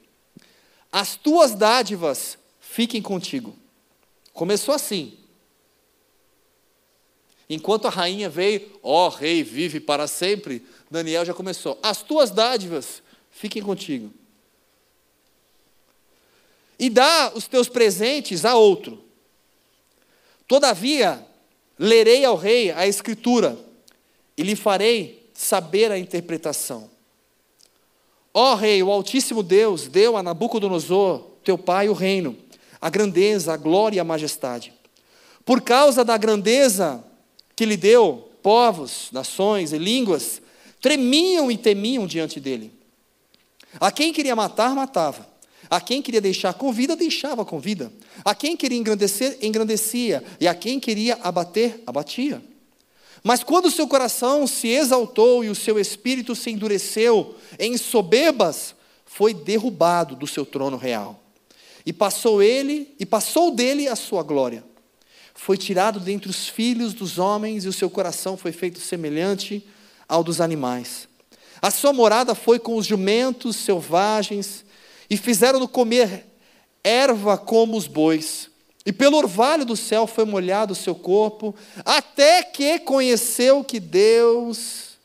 [0.93, 3.57] As tuas dádivas fiquem contigo.
[4.33, 5.19] Começou assim.
[7.55, 11.79] Enquanto a rainha veio, ó oh, rei, vive para sempre, Daniel já começou.
[11.83, 14.11] As tuas dádivas fiquem contigo.
[16.79, 19.05] E dá os teus presentes a outro.
[20.49, 21.23] Todavia,
[21.79, 23.59] lerei ao rei a escritura
[24.35, 26.91] e lhe farei saber a interpretação.
[28.33, 32.35] Ó rei, o Altíssimo Deus deu a Nabucodonosor, teu pai, o reino,
[32.81, 34.73] a grandeza, a glória e a majestade.
[35.45, 37.12] Por causa da grandeza
[37.63, 40.43] que lhe deu, povos, nações e línguas
[40.81, 42.73] tremiam e temiam diante dele.
[43.79, 45.25] A quem queria matar, matava.
[45.71, 47.93] A quem queria deixar com vida, deixava com vida.
[48.25, 50.25] A quem queria engrandecer, engrandecia.
[50.41, 52.43] E a quem queria abater, abatia.
[53.23, 58.75] Mas quando o seu coração se exaltou e o seu espírito se endureceu em soberbas,
[59.07, 61.23] foi derrubado do seu trono real.
[61.87, 64.72] E passou ele, e passou dele a sua glória
[65.35, 69.67] foi tirado dentre os filhos dos homens e o seu coração foi feito semelhante
[70.09, 71.09] ao dos animais.
[71.61, 74.65] A sua morada foi com os jumentos selvagens
[75.09, 76.27] e fizeram-no comer
[76.83, 78.51] erva como os bois.
[78.85, 84.99] E pelo orvalho do céu foi molhado o seu corpo, até que conheceu que Deus,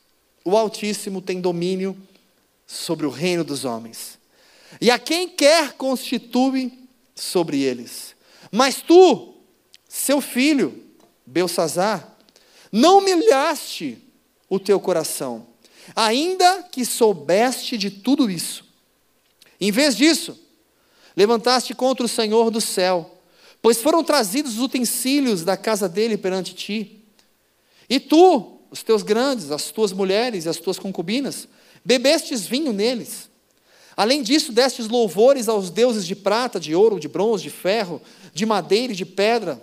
[0.44, 1.96] o Altíssimo, tem domínio
[2.66, 4.18] sobre o reino dos homens.
[4.80, 6.72] E a quem quer constitui
[7.14, 8.16] sobre eles.
[8.50, 9.37] Mas tu,
[9.98, 10.84] seu filho,
[11.26, 12.16] Belsazar,
[12.70, 13.98] não humilhaste
[14.48, 15.46] o teu coração,
[15.94, 18.64] ainda que soubeste de tudo isso.
[19.60, 20.38] Em vez disso,
[21.16, 23.18] levantaste contra o Senhor do céu,
[23.60, 27.02] pois foram trazidos os utensílios da casa dele perante ti.
[27.90, 31.48] E tu, os teus grandes, as tuas mulheres e as tuas concubinas,
[31.84, 33.28] bebestes vinho neles.
[33.96, 38.00] Além disso, destes louvores aos deuses de prata, de ouro, de bronze, de ferro,
[38.32, 39.60] de madeira e de pedra,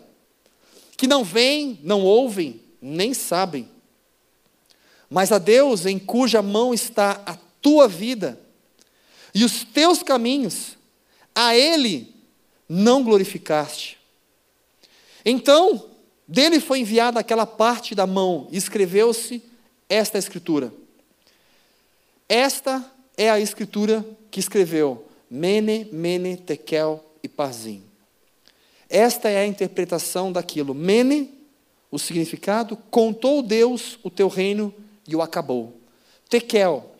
[0.97, 3.69] que não veem, não ouvem, nem sabem.
[5.09, 8.39] mas a Deus em cuja mão está a tua vida
[9.33, 10.77] e os teus caminhos,
[11.33, 12.13] a Ele
[12.67, 13.97] não glorificaste.
[15.25, 15.89] Então,
[16.27, 19.43] dele foi enviada aquela parte da mão, e escreveu-se
[19.89, 20.73] esta escritura.
[22.29, 22.83] Esta
[23.17, 27.83] é a escritura que escreveu Mene, Mene, Tekel e Parzim.
[28.95, 30.73] Esta é a interpretação daquilo.
[30.73, 31.29] Mene,
[31.91, 34.73] o significado, contou Deus o teu reino
[35.05, 35.81] e o acabou.
[36.29, 36.95] Tekel,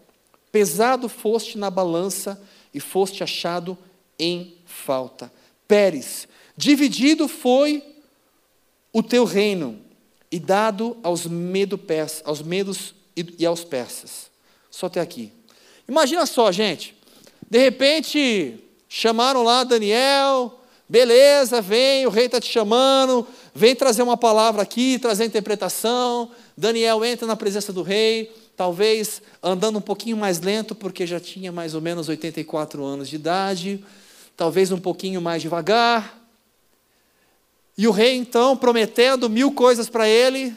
[0.52, 2.38] pesado foste na balança
[2.74, 3.78] e foste achado
[4.20, 5.32] em falta.
[5.70, 6.28] Pérez,
[6.58, 7.82] dividido foi
[8.92, 9.80] o teu reino
[10.30, 11.80] e dado aos, medo
[12.26, 14.30] aos medos e aos persas.
[14.70, 15.32] Só até aqui.
[15.88, 16.94] Imagina só, gente.
[17.50, 24.18] De repente, chamaram lá Daniel, beleza, vem, o rei está te chamando, vem trazer uma
[24.18, 26.32] palavra aqui, trazer interpretação.
[26.56, 31.52] Daniel entra na presença do rei, talvez andando um pouquinho mais lento, porque já tinha
[31.52, 33.84] mais ou menos 84 anos de idade,
[34.38, 36.22] talvez um pouquinho mais devagar.
[37.78, 40.56] E o rei, então, prometendo mil coisas para ele,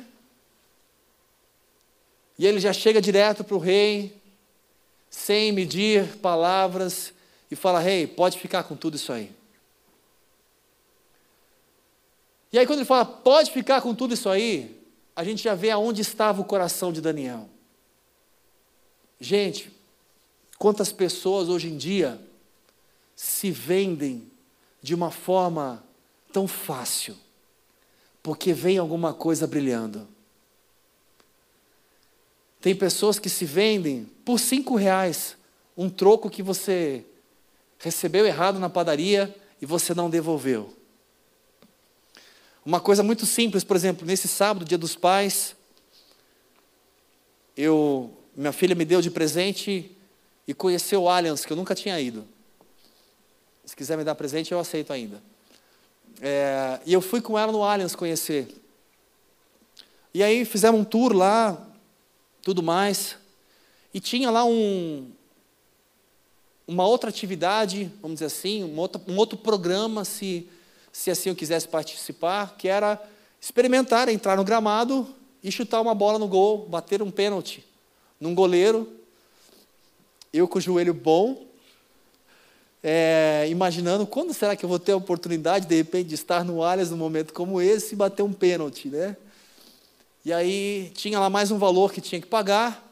[2.38, 4.16] e ele já chega direto para o rei,
[5.10, 7.12] sem medir palavras,
[7.50, 9.37] e fala: Rei, pode ficar com tudo isso aí.
[12.52, 14.80] E aí, quando ele fala, pode ficar com tudo isso aí,
[15.14, 17.48] a gente já vê aonde estava o coração de Daniel.
[19.20, 19.70] Gente,
[20.58, 22.20] quantas pessoas hoje em dia
[23.16, 24.30] se vendem
[24.80, 25.84] de uma forma
[26.32, 27.16] tão fácil,
[28.22, 30.06] porque vem alguma coisa brilhando.
[32.60, 35.36] Tem pessoas que se vendem por cinco reais,
[35.76, 37.04] um troco que você
[37.78, 40.77] recebeu errado na padaria e você não devolveu.
[42.68, 45.56] Uma coisa muito simples, por exemplo, nesse sábado, dia dos pais,
[47.56, 49.90] eu, minha filha me deu de presente
[50.46, 52.28] e conheceu o Allianz, que eu nunca tinha ido.
[53.64, 55.22] Se quiser me dar presente, eu aceito ainda.
[56.20, 58.54] É, e eu fui com ela no Allianz conhecer.
[60.12, 61.66] E aí fizemos um tour lá,
[62.42, 63.16] tudo mais.
[63.94, 65.10] E tinha lá um,
[66.66, 70.46] uma outra atividade, vamos dizer assim, um outro, um outro programa, se,
[70.98, 73.00] se assim eu quisesse participar, que era
[73.40, 75.06] experimentar, entrar no gramado
[75.44, 77.64] e chutar uma bola no gol, bater um pênalti
[78.20, 78.92] num goleiro.
[80.32, 81.46] Eu com o joelho bom,
[82.82, 86.64] é, imaginando quando será que eu vou ter a oportunidade, de repente, de estar no
[86.64, 89.16] Allianz num momento como esse e bater um pênalti, né?
[90.24, 92.84] E aí tinha lá mais um valor que tinha que pagar.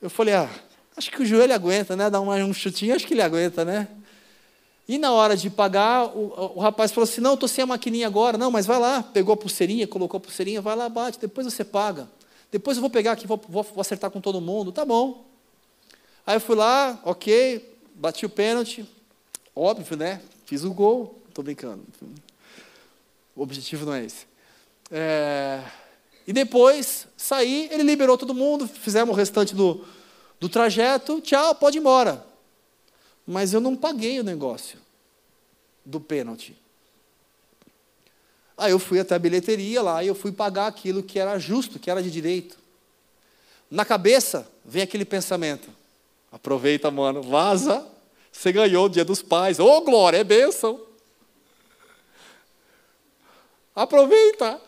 [0.00, 0.48] Eu falei, ah,
[0.96, 2.08] acho que o joelho aguenta, né?
[2.08, 3.86] Dá um chutinho, acho que ele aguenta, né?
[4.86, 8.06] E na hora de pagar, o, o rapaz falou assim: Não, estou sem a maquininha
[8.06, 8.36] agora.
[8.36, 9.02] Não, mas vai lá.
[9.02, 12.08] Pegou a pulseirinha, colocou a pulseirinha, vai lá, bate, depois você paga.
[12.52, 14.70] Depois eu vou pegar aqui, vou, vou, vou acertar com todo mundo.
[14.70, 15.24] Tá bom.
[16.26, 18.86] Aí eu fui lá, ok, bati o pênalti,
[19.54, 20.22] óbvio, né?
[20.46, 21.82] Fiz o gol, estou brincando.
[23.34, 24.26] O objetivo não é esse.
[24.90, 25.62] É...
[26.26, 29.84] E depois saí, ele liberou todo mundo, fizemos o restante do,
[30.40, 32.24] do trajeto, tchau, pode ir embora.
[33.26, 34.78] Mas eu não paguei o negócio
[35.84, 36.56] do pênalti.
[38.56, 41.78] Aí eu fui até a bilheteria lá e eu fui pagar aquilo que era justo,
[41.78, 42.56] que era de direito.
[43.70, 45.68] Na cabeça vem aquele pensamento:
[46.30, 47.86] Aproveita, mano, vaza.
[48.30, 49.58] Você ganhou o dia dos pais.
[49.60, 50.80] Ô, oh, glória, é bênção.
[53.74, 54.60] Aproveita.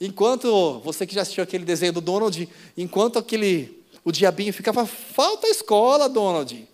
[0.00, 3.75] Enquanto, você que já assistiu aquele desenho do Donald, enquanto aquele,
[4.06, 6.68] o diabinho ficava, falta a escola, Donald.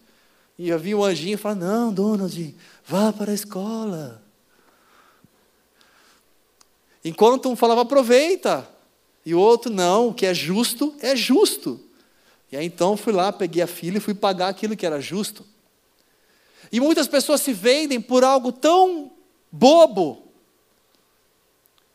[0.59, 2.55] E eu vi o anjinho falava, não, Donald,
[2.85, 4.23] vá para a escola.
[7.03, 8.69] Enquanto um falava, aproveita.
[9.25, 11.81] E o outro, não, o que é justo, é justo.
[12.53, 15.43] E aí então fui lá, peguei a filha e fui pagar aquilo que era justo.
[16.71, 19.11] E muitas pessoas se vendem por algo tão
[19.51, 20.23] bobo.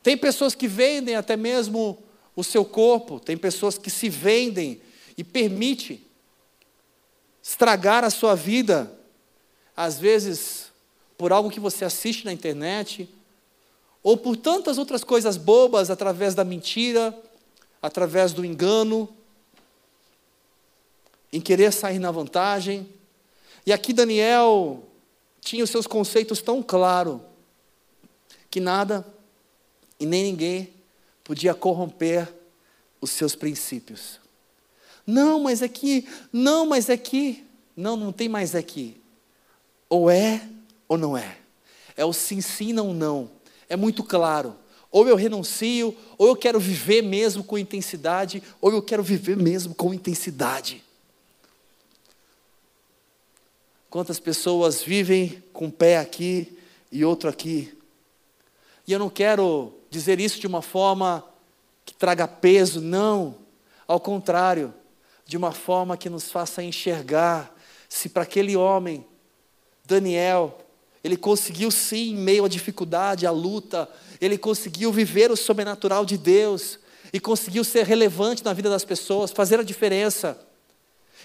[0.01, 1.99] Tem pessoas que vendem até mesmo
[2.35, 4.81] o seu corpo, tem pessoas que se vendem
[5.17, 6.05] e permite
[7.41, 8.91] estragar a sua vida,
[9.75, 10.67] às vezes
[11.17, 13.09] por algo que você assiste na internet,
[14.03, 17.17] ou por tantas outras coisas bobas através da mentira,
[17.81, 19.09] através do engano,
[21.33, 22.87] em querer sair na vantagem.
[23.65, 24.83] E aqui Daniel
[25.41, 27.19] tinha os seus conceitos tão claros
[28.49, 29.05] que nada
[29.99, 30.73] e nem ninguém
[31.23, 32.31] podia corromper
[33.01, 34.19] os seus princípios.
[35.07, 37.45] Não, mas aqui, não, mas aqui,
[37.75, 39.01] não, não tem mais aqui.
[39.89, 40.41] Ou é
[40.85, 41.37] ou não é.
[41.95, 43.31] É o sim, sim, não, não.
[43.69, 44.53] É muito claro.
[44.91, 49.75] ou eu renuncio, ou eu quero viver mesmo com intensidade, ou eu quero viver mesmo
[49.75, 50.83] com intensidade.
[53.89, 56.57] Quantas pessoas vivem com um pé aqui
[56.91, 57.77] e outro aqui.
[58.85, 61.23] E eu não quero dizer isso de uma forma
[61.85, 63.35] que traga peso, não.
[63.87, 64.73] Ao contrário,
[65.27, 67.53] de uma forma que nos faça enxergar
[67.89, 69.05] se para aquele homem,
[69.85, 70.57] Daniel,
[71.03, 76.17] ele conseguiu sim, em meio à dificuldade, à luta, ele conseguiu viver o sobrenatural de
[76.17, 76.79] Deus
[77.13, 80.37] e conseguiu ser relevante na vida das pessoas, fazer a diferença.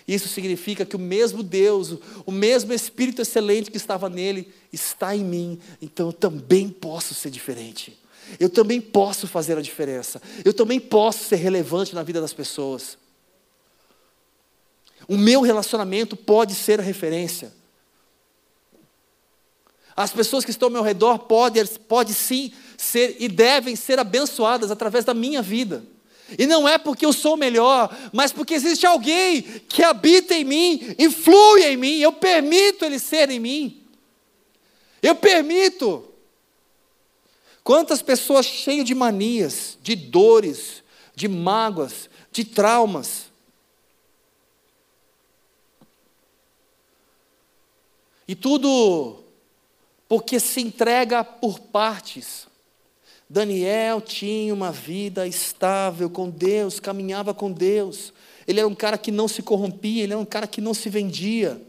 [0.06, 1.96] Isso significa que o mesmo Deus,
[2.26, 7.30] o mesmo Espírito excelente que estava nele, está em mim, então eu também posso ser
[7.30, 7.98] diferente.
[8.38, 10.20] Eu também posso fazer a diferença.
[10.44, 12.96] Eu também posso ser relevante na vida das pessoas.
[15.08, 17.52] O meu relacionamento pode ser a referência.
[19.94, 24.70] As pessoas que estão ao meu redor podem, pode sim ser e devem ser abençoadas
[24.70, 25.84] através da minha vida.
[26.38, 30.94] E não é porque eu sou melhor, mas porque existe alguém que habita em mim,
[30.98, 33.82] influi em mim, eu permito ele ser em mim.
[35.02, 36.08] Eu permito.
[37.62, 40.82] Quantas pessoas cheias de manias, de dores,
[41.14, 43.31] de mágoas, de traumas.
[48.26, 49.22] E tudo
[50.08, 52.46] porque se entrega por partes.
[53.28, 58.12] Daniel tinha uma vida estável com Deus, caminhava com Deus.
[58.46, 60.90] Ele era um cara que não se corrompia, ele era um cara que não se
[60.90, 61.60] vendia.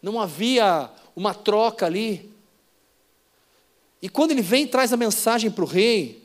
[0.00, 2.30] Não havia uma troca ali.
[4.00, 6.22] E quando ele vem e traz a mensagem para o rei,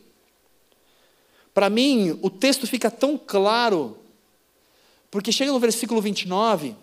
[1.52, 3.98] para mim o texto fica tão claro,
[5.10, 6.76] porque chega no versículo 29,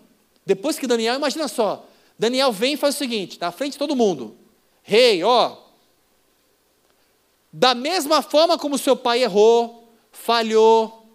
[0.47, 1.85] depois que Daniel, imagina só,
[2.17, 4.37] Daniel vem e faz o seguinte, na frente de todo mundo:
[4.81, 5.57] Rei, ó,
[7.51, 11.05] da mesma forma como seu pai errou, falhou,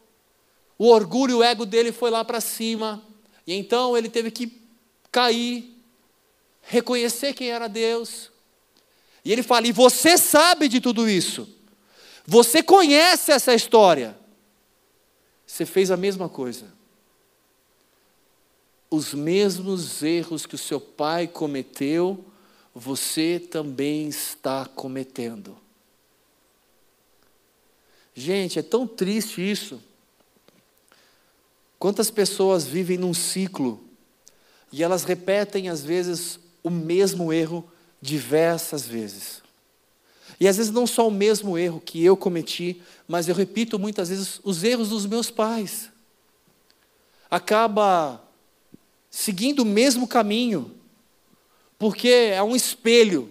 [0.76, 3.02] o orgulho, o ego dele foi lá para cima,
[3.46, 4.60] e então ele teve que
[5.10, 5.82] cair,
[6.60, 8.30] reconhecer quem era Deus.
[9.24, 11.48] E ele fala: e você sabe de tudo isso,
[12.26, 14.14] você conhece essa história.
[15.46, 16.81] Você fez a mesma coisa.
[18.92, 22.22] Os mesmos erros que o seu pai cometeu,
[22.74, 25.56] você também está cometendo.
[28.14, 29.82] Gente, é tão triste isso.
[31.78, 33.82] Quantas pessoas vivem num ciclo
[34.70, 37.66] e elas repetem às vezes o mesmo erro
[37.98, 39.40] diversas vezes.
[40.38, 44.10] E às vezes não só o mesmo erro que eu cometi, mas eu repito muitas
[44.10, 45.88] vezes os erros dos meus pais.
[47.30, 48.22] Acaba
[49.12, 50.82] seguindo o mesmo caminho
[51.82, 53.28] porque é um espelho.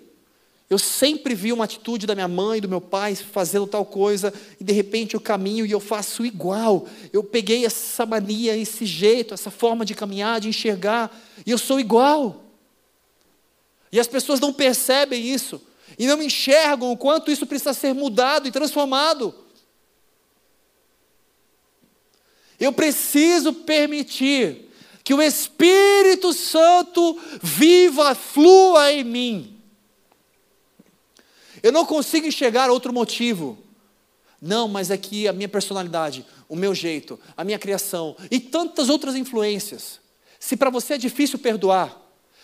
[0.69, 4.63] Eu sempre vi uma atitude da minha mãe, do meu pai, fazendo tal coisa, e
[4.65, 6.86] de repente eu caminho e eu faço igual.
[7.13, 11.79] Eu peguei essa mania, esse jeito, essa forma de caminhar, de enxergar, e eu sou
[11.79, 12.43] igual.
[13.89, 15.61] E as pessoas não percebem isso,
[15.97, 19.34] e não enxergam o quanto isso precisa ser mudado e transformado.
[22.59, 24.70] Eu preciso permitir
[25.03, 29.61] que o Espírito Santo viva, flua em mim.
[31.63, 33.57] Eu não consigo enxergar outro motivo.
[34.41, 38.89] Não, mas é que a minha personalidade, o meu jeito, a minha criação e tantas
[38.89, 39.99] outras influências.
[40.39, 41.95] Se para você é difícil perdoar,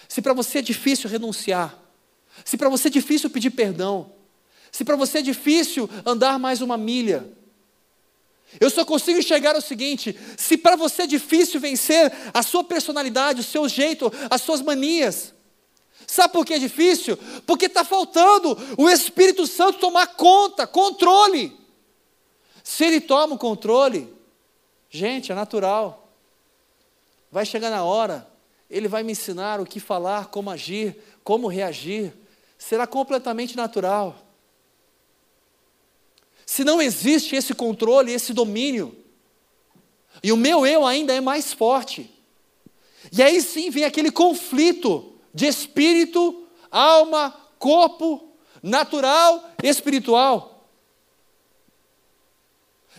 [0.08, 1.78] se para você é difícil renunciar,
[2.46, 4.12] se para você é difícil pedir perdão,
[4.72, 7.28] se para você é difícil andar mais uma milha,
[8.60, 13.42] eu só consigo enxergar o seguinte: se para você é difícil vencer a sua personalidade,
[13.42, 15.34] o seu jeito, as suas manias,
[16.06, 17.18] sabe por que é difícil?
[17.46, 21.56] Porque está faltando o Espírito Santo tomar conta, controle.
[22.64, 24.14] Se ele toma o controle,
[24.90, 26.10] gente, é natural.
[27.30, 28.28] Vai chegar na hora,
[28.70, 32.14] ele vai me ensinar o que falar, como agir, como reagir.
[32.58, 34.27] Será completamente natural.
[36.48, 38.96] Se não existe esse controle, esse domínio,
[40.24, 42.10] e o meu eu ainda é mais forte.
[43.12, 48.32] E aí sim vem aquele conflito de espírito, alma, corpo,
[48.64, 50.70] natural espiritual.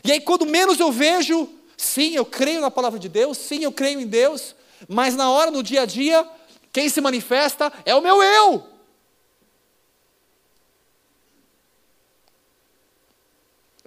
[0.04, 3.72] E aí, quando menos eu vejo, sim, eu creio na palavra de Deus, sim, eu
[3.72, 4.54] creio em Deus,
[4.86, 6.28] mas na hora, no dia a dia,
[6.70, 8.67] quem se manifesta é o meu eu.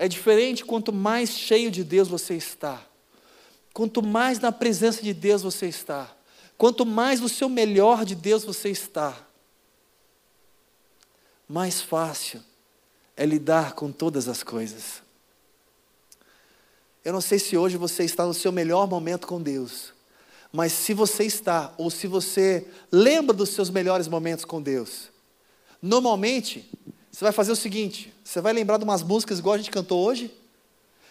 [0.02, 2.84] É diferente quanto mais cheio de Deus você está.
[3.72, 6.12] Quanto mais na presença de Deus você está.
[6.58, 9.16] Quanto mais no seu melhor de Deus você está.
[11.48, 12.42] mais fácil
[13.16, 15.04] é lidar com todas as coisas.
[17.06, 19.94] Eu não sei se hoje você está no seu melhor momento com Deus,
[20.52, 25.12] mas se você está, ou se você lembra dos seus melhores momentos com Deus,
[25.80, 26.68] normalmente
[27.12, 30.04] você vai fazer o seguinte: você vai lembrar de umas músicas igual a gente cantou
[30.04, 30.34] hoje?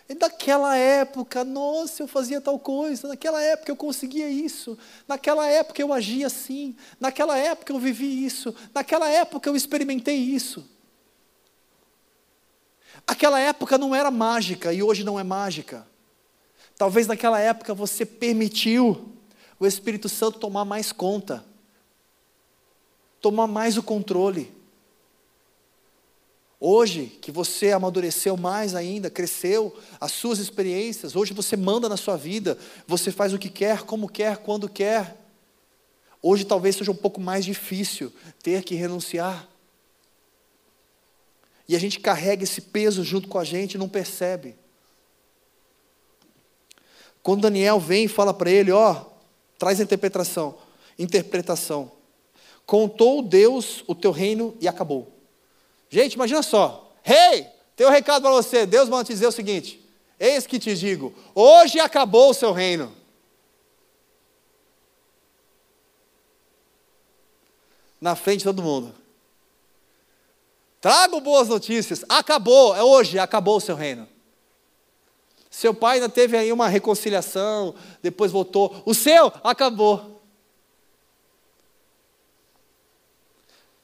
[0.09, 4.77] E daquela época, nossa, eu fazia tal coisa, naquela época eu conseguia isso,
[5.07, 10.69] naquela época eu agia assim, naquela época eu vivi isso, naquela época eu experimentei isso.
[13.07, 15.87] Aquela época não era mágica e hoje não é mágica.
[16.77, 19.15] Talvez naquela época você permitiu
[19.61, 21.45] o Espírito Santo tomar mais conta,
[23.21, 24.60] tomar mais o controle.
[26.63, 32.19] Hoje, que você amadureceu mais ainda, cresceu, as suas experiências, hoje você manda na sua
[32.19, 35.17] vida, você faz o que quer, como quer, quando quer.
[36.21, 39.49] Hoje talvez seja um pouco mais difícil ter que renunciar.
[41.67, 44.55] E a gente carrega esse peso junto com a gente e não percebe.
[47.23, 49.07] Quando Daniel vem e fala para ele, ó,
[49.59, 50.59] traz a interpretação,
[50.99, 51.91] interpretação.
[52.67, 55.20] Contou Deus o teu reino e acabou.
[55.91, 56.95] Gente, imagina só.
[57.03, 58.65] Rei, hey, tem um recado para você.
[58.65, 59.85] Deus manda te dizer o seguinte:
[60.19, 62.95] Eis que te digo, hoje acabou o seu reino.
[68.01, 68.95] Na frente de todo mundo.
[70.81, 72.05] Trago boas notícias.
[72.09, 74.09] Acabou, é hoje, acabou o seu reino.
[75.51, 78.83] Seu pai ainda teve aí uma reconciliação, depois voltou.
[78.87, 80.10] O seu acabou.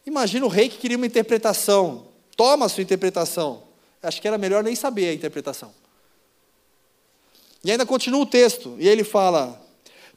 [0.06, 2.06] Imagina o rei que queria uma interpretação.
[2.36, 3.64] Toma a sua interpretação.
[4.02, 5.74] Acho que era melhor nem saber a interpretação.
[7.64, 9.60] E ainda continua o texto, e ele fala: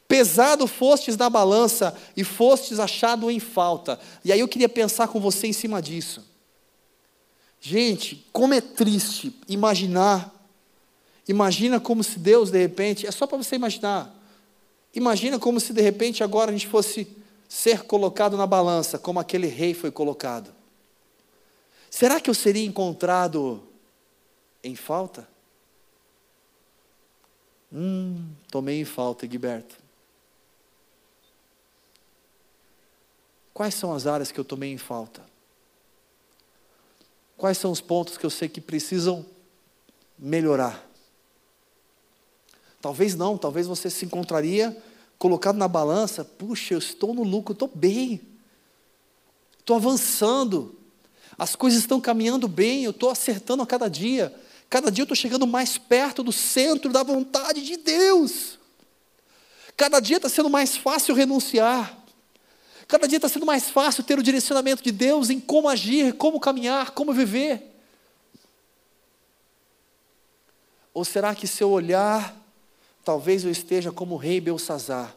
[0.07, 3.99] Pesado fostes na balança e fostes achado em falta.
[4.23, 6.23] E aí eu queria pensar com você em cima disso.
[7.59, 10.35] Gente, como é triste imaginar.
[11.27, 14.15] Imagina como se Deus, de repente, é só para você imaginar.
[14.93, 17.07] Imagina como se de repente agora a gente fosse
[17.49, 20.53] ser colocado na balança como aquele rei foi colocado.
[21.89, 23.67] Será que eu seria encontrado
[24.63, 25.27] em falta?
[27.73, 29.75] Hum, tomei em falta, Egberto.
[33.51, 35.25] Quais são as áreas que eu tomei em falta?
[37.35, 39.25] Quais são os pontos que eu sei que precisam
[40.17, 40.87] melhorar?
[42.79, 44.75] Talvez não, talvez você se encontraria
[45.19, 48.21] colocado na balança, puxa, eu estou no lucro, estou bem,
[49.59, 50.79] estou avançando,
[51.37, 54.33] as coisas estão caminhando bem, eu estou acertando a cada dia,
[54.69, 58.57] cada dia eu estou chegando mais perto do centro da vontade de Deus,
[59.75, 61.97] cada dia está sendo mais fácil renunciar,
[62.87, 66.39] cada dia está sendo mais fácil ter o direcionamento de Deus em como agir, como
[66.39, 67.65] caminhar, como viver.
[70.93, 72.38] Ou será que seu olhar
[73.09, 75.15] Talvez eu esteja como o rei Belsazar.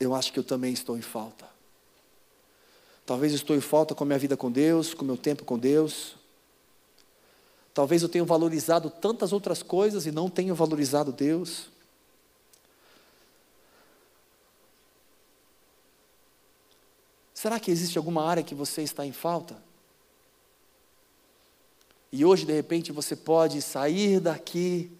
[0.00, 1.46] Eu acho que eu também estou em falta.
[3.04, 5.44] Talvez eu estou em falta com a minha vida com Deus, com o meu tempo
[5.44, 6.16] com Deus.
[7.74, 11.66] Talvez eu tenha valorizado tantas outras coisas e não tenha valorizado Deus.
[17.34, 19.62] Será que existe alguma área que você está em falta?
[22.10, 24.90] E hoje, de repente, você pode sair daqui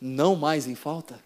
[0.00, 1.22] não mais em falta?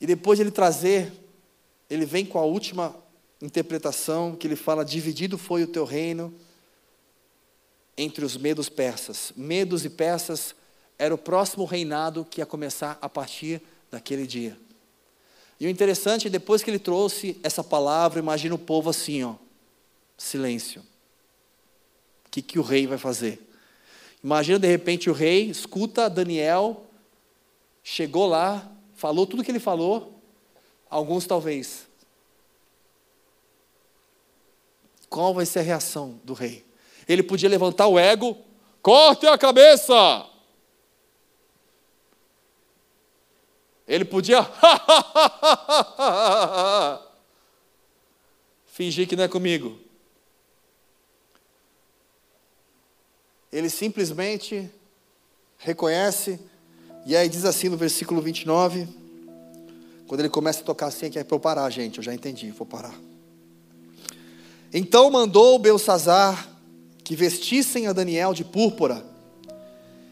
[0.00, 1.12] E depois de ele trazer,
[1.88, 2.94] ele vem com a última
[3.40, 6.34] interpretação, que ele fala: dividido foi o teu reino
[7.96, 9.32] entre os medos persas.
[9.36, 10.54] Medos e persas
[10.98, 14.56] era o próximo reinado que ia começar a partir daquele dia.
[15.58, 19.34] E o interessante, depois que ele trouxe essa palavra, imagina o povo assim, ó,
[20.18, 20.82] silêncio.
[22.26, 23.45] O que, que o rei vai fazer?
[24.22, 26.84] Imagina de repente o rei escuta Daniel,
[27.82, 30.20] chegou lá, falou tudo o que ele falou,
[30.90, 31.86] alguns talvez.
[35.08, 36.64] Qual vai ser a reação do rei?
[37.08, 38.36] Ele podia levantar o ego,
[38.82, 40.26] corte a cabeça.
[43.86, 44.42] Ele podia
[48.66, 49.85] fingir que não é comigo.
[53.56, 54.70] Ele simplesmente
[55.56, 56.38] reconhece,
[57.06, 58.86] e aí diz assim no versículo 29,
[60.06, 62.12] quando ele começa a tocar assim, é que é para eu parar, gente, eu já
[62.12, 62.94] entendi, vou parar.
[64.74, 66.46] Então mandou Belsazar
[67.02, 69.02] que vestissem a Daniel de púrpura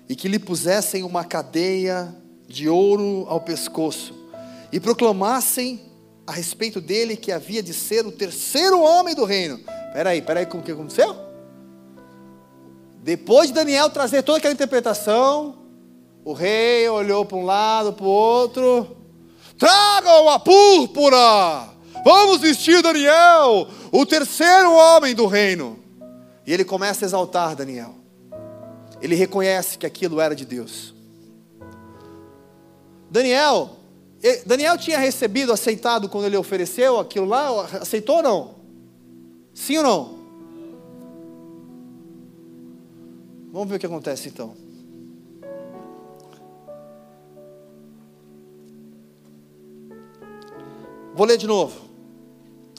[0.08, 2.14] e que lhe pusessem uma cadeia
[2.48, 4.14] de ouro ao pescoço
[4.72, 5.82] e proclamassem
[6.26, 9.60] a respeito dele que havia de ser o terceiro homem do reino.
[9.92, 11.23] Peraí, peraí, o que aconteceu?
[13.04, 15.58] Depois de Daniel trazer toda aquela interpretação,
[16.24, 18.96] o rei olhou para um lado, para o outro.
[19.58, 21.68] Tragam a púrpura!
[22.02, 25.78] Vamos vestir Daniel, o terceiro homem do reino.
[26.46, 27.94] E ele começa a exaltar Daniel.
[29.02, 30.94] Ele reconhece que aquilo era de Deus.
[33.10, 33.76] Daniel,
[34.46, 38.54] Daniel tinha recebido, aceitado quando ele ofereceu aquilo lá, aceitou ou não?
[39.52, 40.23] Sim ou não?
[43.54, 44.52] Vamos ver o que acontece então.
[51.14, 51.88] Vou ler de novo.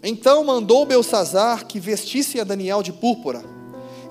[0.04, 3.42] Então mandou Belsazar que vestisse a Daniel de púrpura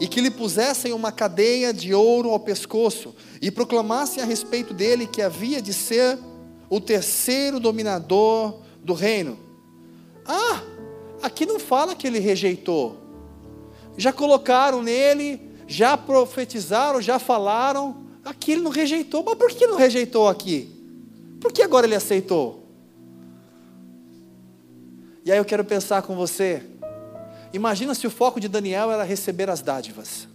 [0.00, 5.06] e que lhe pusessem uma cadeia de ouro ao pescoço e proclamassem a respeito dele
[5.06, 6.18] que havia de ser
[6.70, 9.38] o terceiro dominador do reino.
[10.24, 10.62] Ah,
[11.20, 12.96] aqui não fala que ele rejeitou.
[13.98, 18.04] Já colocaram nele, já profetizaram, já falaram.
[18.24, 19.22] Aqui ele não rejeitou.
[19.24, 20.70] Mas por que não rejeitou aqui?
[21.40, 22.64] Por que agora ele aceitou?
[25.24, 26.62] E aí eu quero pensar com você.
[27.52, 30.28] Imagina se o foco de Daniel era receber as dádivas.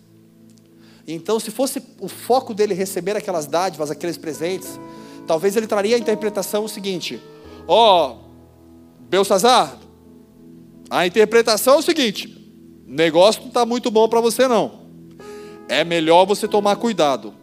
[1.07, 4.79] Então, se fosse o foco dele receber aquelas dádivas, aqueles presentes,
[5.27, 7.19] talvez ele traria a interpretação o seguinte:
[7.67, 8.29] Ó, oh,
[9.09, 9.77] Belsazar,
[10.89, 12.27] a interpretação é o seguinte:
[12.85, 14.78] negócio não está muito bom para você não.
[15.69, 17.33] É melhor você tomar cuidado.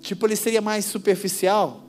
[0.00, 1.82] Tipo, ele seria mais superficial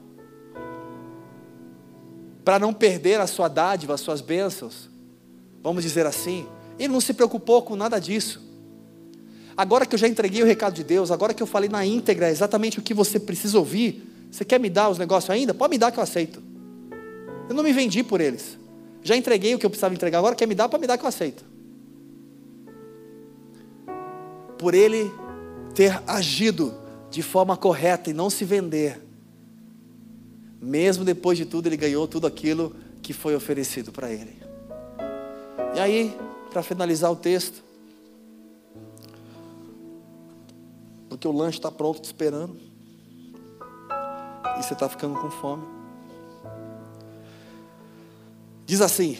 [2.43, 4.89] para não perder a sua dádiva, as suas bênçãos,
[5.63, 6.45] vamos dizer assim.
[6.77, 8.41] Ele não se preocupou com nada disso.
[9.57, 12.29] Agora que eu já entreguei o recado de Deus, agora que eu falei na íntegra
[12.29, 15.53] exatamente o que você precisa ouvir, você quer me dar os negócios ainda?
[15.53, 16.43] Pode me dar que eu aceito.
[17.47, 18.57] Eu não me vendi por eles.
[19.01, 20.67] Já entreguei o que eu precisava entregar, agora quer me dar?
[20.67, 21.54] Pode me dar que eu aceito.
[24.57, 25.11] Por ele
[25.73, 26.73] ter agido
[27.09, 29.01] de forma correta e não se vender,
[30.61, 34.35] mesmo depois de tudo, ele ganhou tudo aquilo que foi oferecido para ele.
[35.75, 36.17] E aí,
[36.51, 37.63] para finalizar o texto,
[41.09, 42.57] porque o lanche está pronto te esperando,
[44.57, 45.63] e você está ficando com fome.
[48.65, 49.17] Diz assim,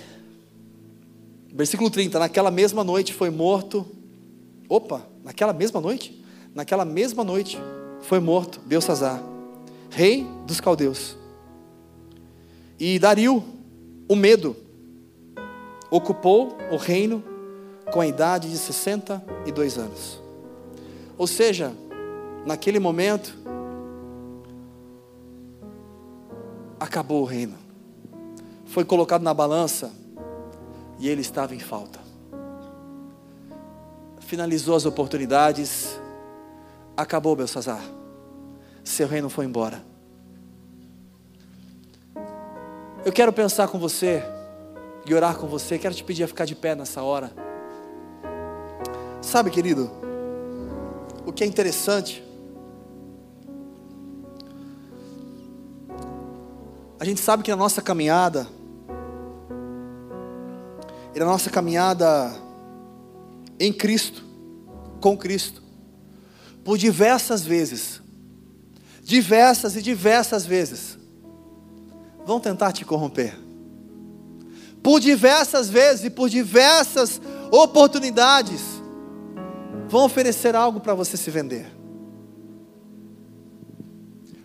[1.54, 3.86] versículo 30: Naquela mesma noite foi morto.
[4.68, 6.24] Opa, naquela mesma noite?
[6.54, 7.58] Naquela mesma noite
[8.02, 9.22] foi morto Belsazar,
[9.90, 11.18] rei dos caldeus.
[12.80, 13.44] E Dario,
[14.08, 14.56] o medo,
[15.90, 17.24] ocupou o reino
[17.92, 20.22] com a idade de 62 anos.
[21.18, 21.74] Ou seja,
[22.46, 23.36] naquele momento,
[26.80, 27.56] acabou o reino.
[28.66, 29.92] Foi colocado na balança
[31.00, 32.05] e ele estava em falta.
[34.26, 36.00] Finalizou as oportunidades,
[36.98, 37.82] acabou Belsazar.
[38.84, 39.84] Seu reino foi embora.
[43.06, 44.24] Eu quero pensar com você
[45.06, 45.78] e orar com você.
[45.78, 47.32] Quero te pedir a ficar de pé nessa hora.
[49.22, 49.92] Sabe, querido,
[51.24, 52.24] o que é interessante,
[57.00, 58.48] a gente sabe que na nossa caminhada,
[61.14, 62.45] e na nossa caminhada
[63.60, 64.24] em Cristo,
[65.00, 65.62] com Cristo,
[66.64, 68.02] por diversas vezes,
[69.02, 70.98] diversas e diversas vezes,
[72.26, 73.38] vão tentar te corromper.
[74.82, 78.62] Por diversas vezes e por diversas oportunidades,
[79.88, 81.72] vão oferecer algo para você se vender.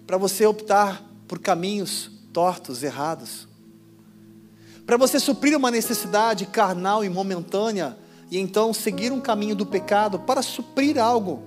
[0.07, 3.49] Para você optar por caminhos tortos, errados.
[4.85, 7.97] Para você suprir uma necessidade carnal e momentânea
[8.31, 11.43] e então seguir um caminho do pecado para suprir algo.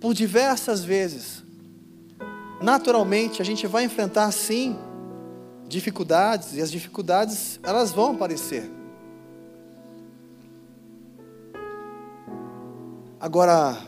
[0.00, 1.42] Por diversas vezes,
[2.62, 4.78] naturalmente a gente vai enfrentar sim
[5.66, 8.70] dificuldades e as dificuldades elas vão aparecer.
[13.18, 13.78] Agora,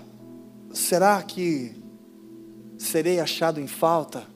[0.72, 1.76] será que
[2.78, 4.26] serei achado em falta?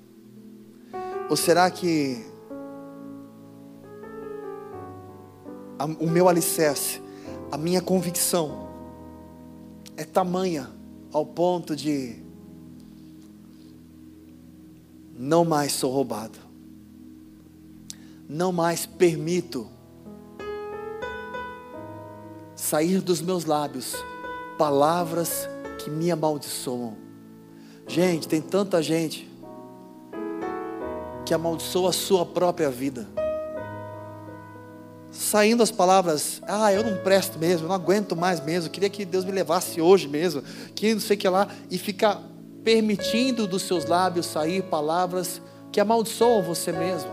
[1.30, 2.29] Ou será que
[5.84, 7.00] o meu alicerce,
[7.50, 8.68] a minha convicção
[9.96, 10.70] é tamanha
[11.12, 12.16] ao ponto de
[15.14, 16.38] não mais sou roubado.
[18.26, 19.68] Não mais permito
[22.54, 23.94] sair dos meus lábios
[24.56, 26.96] palavras que me amaldiçoam.
[27.86, 29.28] Gente, tem tanta gente
[31.26, 33.06] que amaldiçoa a sua própria vida.
[35.10, 39.04] Saindo as palavras, ah, eu não presto mesmo, eu não aguento mais mesmo, queria que
[39.04, 40.42] Deus me levasse hoje mesmo,
[40.74, 42.20] que não sei o que lá, e fica
[42.62, 45.42] permitindo dos seus lábios sair palavras
[45.72, 47.10] que amaldiçoam você mesmo.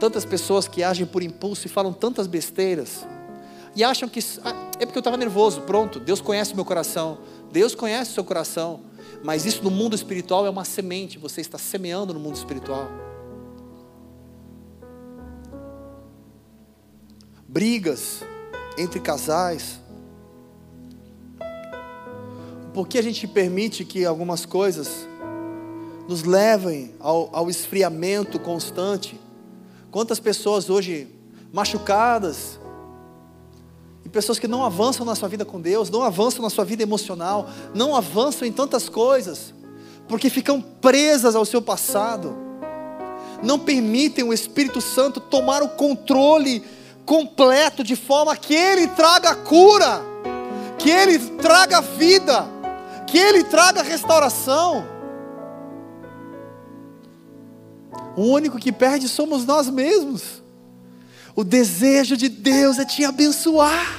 [0.00, 3.06] Tantas pessoas que agem por impulso e falam tantas besteiras,
[3.76, 7.18] e acham que ah, é porque eu estava nervoso, pronto, Deus conhece meu coração,
[7.52, 8.80] Deus conhece o seu coração,
[9.22, 12.88] mas isso no mundo espiritual é uma semente, você está semeando no mundo espiritual.
[17.54, 18.18] Brigas
[18.76, 19.78] entre casais.
[22.72, 25.06] Por que a gente permite que algumas coisas
[26.08, 29.20] nos levem ao, ao esfriamento constante?
[29.92, 31.06] Quantas pessoas hoje
[31.52, 32.58] machucadas,
[34.04, 36.82] e pessoas que não avançam na sua vida com Deus, não avançam na sua vida
[36.82, 39.54] emocional, não avançam em tantas coisas,
[40.08, 42.36] porque ficam presas ao seu passado,
[43.44, 50.00] não permitem o Espírito Santo tomar o controle completo, de forma que Ele traga cura,
[50.78, 52.46] que Ele traga vida,
[53.06, 54.86] que Ele traga restauração.
[58.16, 60.42] O único que perde somos nós mesmos.
[61.34, 63.98] O desejo de Deus é te abençoar.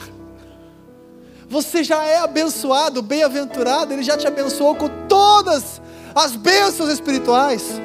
[1.47, 5.81] Você já é abençoado, bem-aventurado, Ele já te abençoou com todas
[6.15, 7.81] as bênçãos espirituais.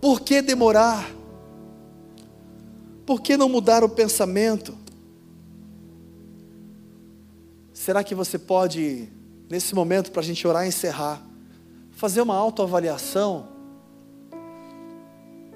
[0.00, 1.10] Por que demorar?
[3.04, 4.76] Por que não mudar o pensamento?
[7.72, 9.08] Será que você pode,
[9.48, 11.22] nesse momento, para a gente orar e encerrar,
[11.92, 13.48] fazer uma autoavaliação?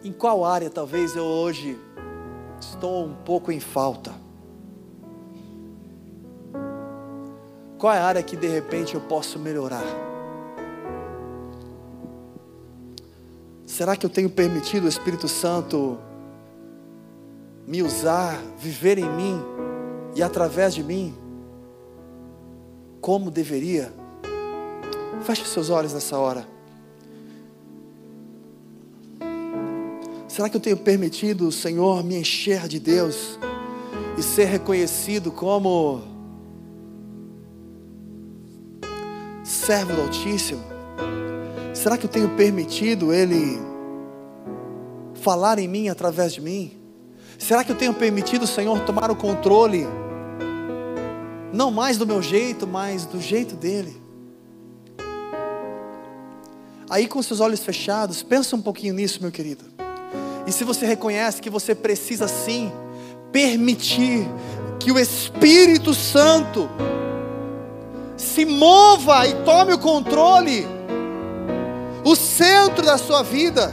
[0.03, 1.79] Em qual área talvez eu hoje
[2.61, 4.13] estou um pouco em falta?
[7.79, 10.12] Qual é a área que de repente eu posso melhorar?
[13.73, 15.99] Será que eu tenho permitido o Espírito Santo
[17.67, 19.41] me usar, viver em mim
[20.15, 21.15] e através de mim
[23.01, 23.91] como deveria?
[25.23, 26.47] Feche seus olhos nessa hora.
[30.29, 33.39] Será que eu tenho permitido o Senhor me encher de Deus
[34.19, 36.03] e ser reconhecido como
[39.43, 40.73] servo do Altíssimo?
[41.83, 43.59] Será que eu tenho permitido Ele
[45.15, 46.81] falar em mim através de mim?
[47.37, 49.85] Será que eu tenho permitido o Senhor tomar o controle?
[51.53, 54.01] Não mais do meu jeito, mas do jeito dele.
[56.89, 59.65] Aí com seus olhos fechados, pensa um pouquinho nisso, meu querido.
[60.47, 62.71] E se você reconhece que você precisa sim
[63.33, 64.25] permitir
[64.79, 66.71] que o Espírito Santo
[68.17, 70.65] se mova e tome o controle,
[72.05, 73.73] o centro da sua vida.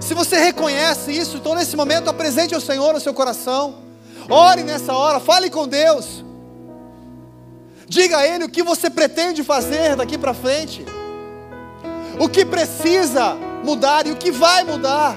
[0.00, 3.82] Se você reconhece isso, então nesse momento apresente ao Senhor no seu coração.
[4.28, 6.24] Ore nessa hora, fale com Deus.
[7.88, 10.84] Diga a Ele o que você pretende fazer daqui para frente.
[12.18, 13.34] O que precisa
[13.64, 15.16] mudar e o que vai mudar.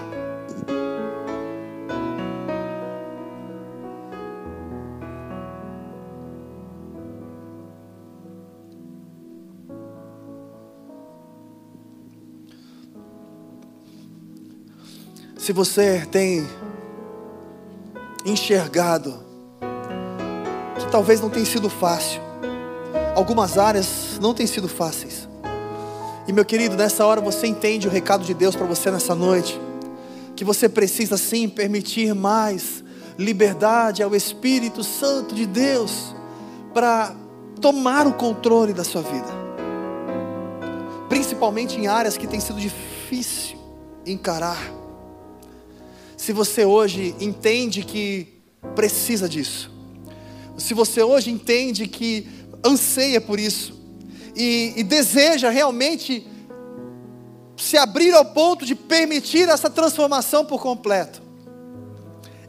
[15.39, 16.45] Se você tem
[18.25, 19.23] enxergado
[20.77, 22.21] que talvez não tenha sido fácil,
[23.15, 25.29] algumas áreas não têm sido fáceis.
[26.27, 29.59] E meu querido, nessa hora você entende o recado de Deus para você nessa noite,
[30.35, 32.83] que você precisa sim permitir mais
[33.17, 36.13] liberdade ao Espírito Santo de Deus
[36.73, 37.15] para
[37.61, 39.39] tomar o controle da sua vida.
[41.07, 43.57] Principalmente em áreas que tem sido difícil
[44.05, 44.78] encarar
[46.20, 48.28] se você hoje entende que
[48.76, 49.72] precisa disso,
[50.57, 52.28] se você hoje entende que
[52.61, 53.74] anseia por isso,
[54.36, 56.28] e, e deseja realmente
[57.55, 61.22] se abrir ao ponto de permitir essa transformação por completo,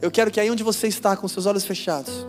[0.01, 2.27] eu quero que aí onde você está, com seus olhos fechados,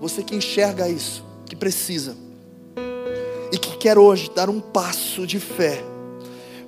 [0.00, 2.16] você que enxerga isso, que precisa,
[3.50, 5.82] e que quer hoje dar um passo de fé,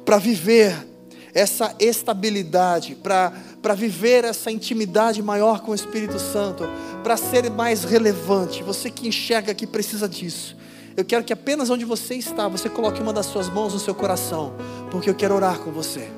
[0.05, 0.92] para viver
[1.35, 6.65] essa estabilidade, para viver essa intimidade maior com o Espírito Santo,
[7.03, 8.63] para ser mais relevante.
[8.63, 10.57] Você que enxerga que precisa disso.
[10.95, 13.95] Eu quero que apenas onde você está, você coloque uma das suas mãos no seu
[13.95, 14.55] coração,
[14.91, 16.11] porque eu quero orar com você.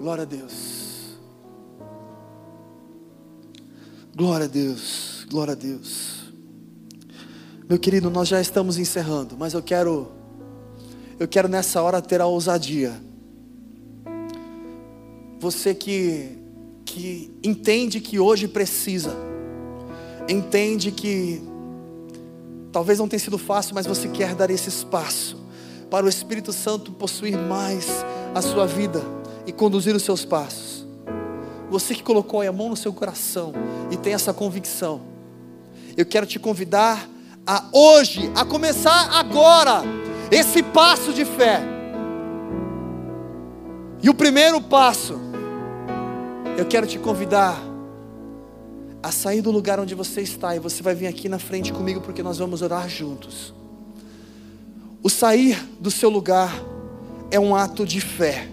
[0.00, 0.80] Glória a Deus.
[4.16, 6.19] Glória a Deus, glória a Deus.
[7.70, 10.10] Meu querido, nós já estamos encerrando, mas eu quero,
[11.20, 13.00] eu quero nessa hora ter a ousadia.
[15.38, 16.36] Você que,
[16.84, 19.14] que entende que hoje precisa,
[20.28, 21.40] entende que
[22.72, 25.38] talvez não tenha sido fácil, mas você quer dar esse espaço
[25.88, 27.86] para o Espírito Santo possuir mais
[28.34, 29.00] a sua vida
[29.46, 30.84] e conduzir os seus passos.
[31.70, 33.52] Você que colocou a mão no seu coração
[33.92, 35.02] e tem essa convicção,
[35.96, 37.08] eu quero te convidar
[37.50, 39.82] a hoje, a começar agora,
[40.30, 41.60] esse passo de fé.
[44.00, 45.18] E o primeiro passo,
[46.56, 47.60] eu quero te convidar
[49.02, 52.00] a sair do lugar onde você está e você vai vir aqui na frente comigo
[52.00, 53.52] porque nós vamos orar juntos.
[55.02, 56.54] O sair do seu lugar
[57.32, 58.48] é um ato de fé,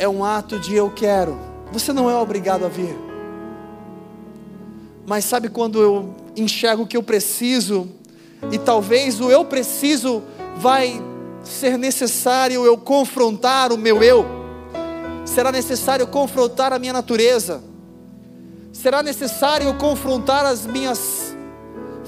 [0.00, 1.38] é um ato de eu quero.
[1.72, 2.98] Você não é obrigado a vir,
[5.06, 7.88] mas sabe quando eu enxergo o que eu preciso,
[8.52, 10.22] e talvez o eu preciso
[10.56, 11.02] vai
[11.42, 14.24] ser necessário eu confrontar o meu eu,
[15.24, 17.62] será necessário confrontar a minha natureza,
[18.72, 21.36] será necessário confrontar as minhas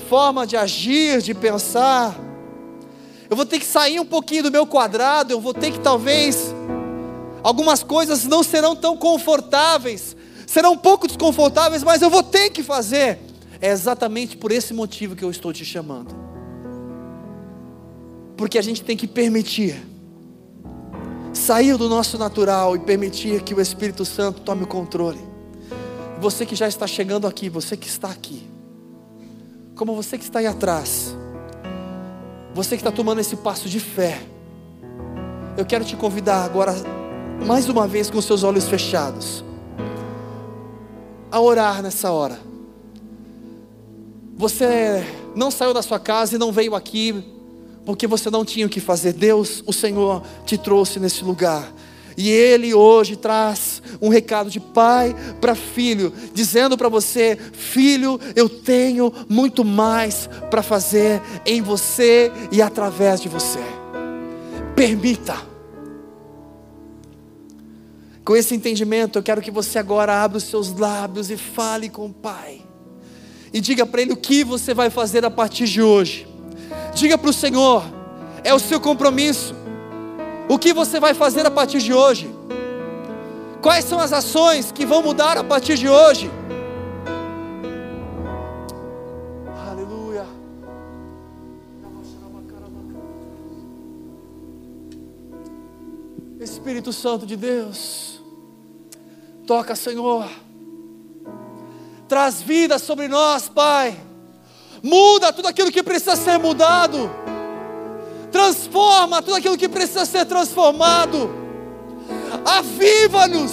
[0.09, 2.19] formas de agir, de pensar.
[3.29, 6.55] Eu vou ter que sair um pouquinho do meu quadrado, eu vou ter que talvez
[7.43, 10.17] algumas coisas não serão tão confortáveis,
[10.47, 13.28] serão um pouco desconfortáveis, mas eu vou ter que fazer.
[13.61, 16.15] É exatamente por esse motivo que eu estou te chamando.
[18.37, 19.85] Porque a gente tem que permitir
[21.33, 25.21] sair do nosso natural e permitir que o Espírito Santo tome o controle.
[26.21, 28.43] Você que já está chegando aqui, você que está aqui,
[29.75, 31.17] como você que está aí atrás,
[32.55, 34.21] você que está tomando esse passo de fé,
[35.57, 36.75] eu quero te convidar agora,
[37.47, 39.45] mais uma vez, com seus olhos fechados,
[41.31, 42.48] a orar nessa hora.
[44.39, 47.25] Você não saiu da sua casa e não veio aqui
[47.85, 49.13] porque você não tinha o que fazer.
[49.13, 51.73] Deus, o Senhor, te trouxe nesse lugar.
[52.17, 58.49] E Ele hoje traz um recado de pai para filho, dizendo para você: Filho, eu
[58.49, 63.61] tenho muito mais para fazer em você e através de você.
[64.77, 65.37] Permita.
[68.25, 72.07] Com esse entendimento, eu quero que você agora abra os seus lábios e fale com
[72.07, 72.68] o Pai
[73.53, 76.27] e diga para Ele o que você vai fazer a partir de hoje.
[76.95, 77.83] Diga para o Senhor,
[78.45, 79.55] é o seu compromisso.
[80.49, 82.31] O que você vai fazer a partir de hoje?
[83.61, 86.31] Quais são as ações que vão mudar a partir de hoje?
[89.69, 90.27] Aleluia.
[96.41, 98.21] Espírito Santo de Deus,
[99.47, 100.29] toca, Senhor
[102.09, 103.95] Traz vida sobre nós, Pai.
[104.83, 107.11] Muda tudo aquilo que precisa ser mudado.
[108.33, 111.31] Transforma tudo aquilo que precisa ser transformado.
[112.47, 113.53] Aviva-nos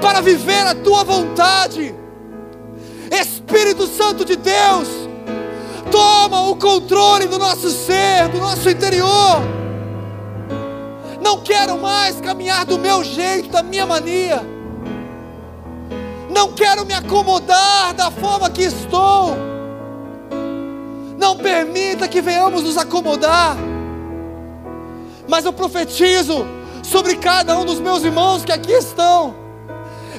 [0.00, 1.94] para viver a tua vontade.
[3.10, 4.88] Espírito Santo de Deus,
[5.90, 9.42] toma o controle do nosso ser, do nosso interior.
[11.22, 14.59] Não quero mais caminhar do meu jeito, da minha mania
[16.30, 19.36] não quero me acomodar da forma que estou.
[21.18, 23.56] Não permita que venhamos nos acomodar.
[25.28, 26.46] Mas eu profetizo
[26.82, 29.34] sobre cada um dos meus irmãos que aqui estão.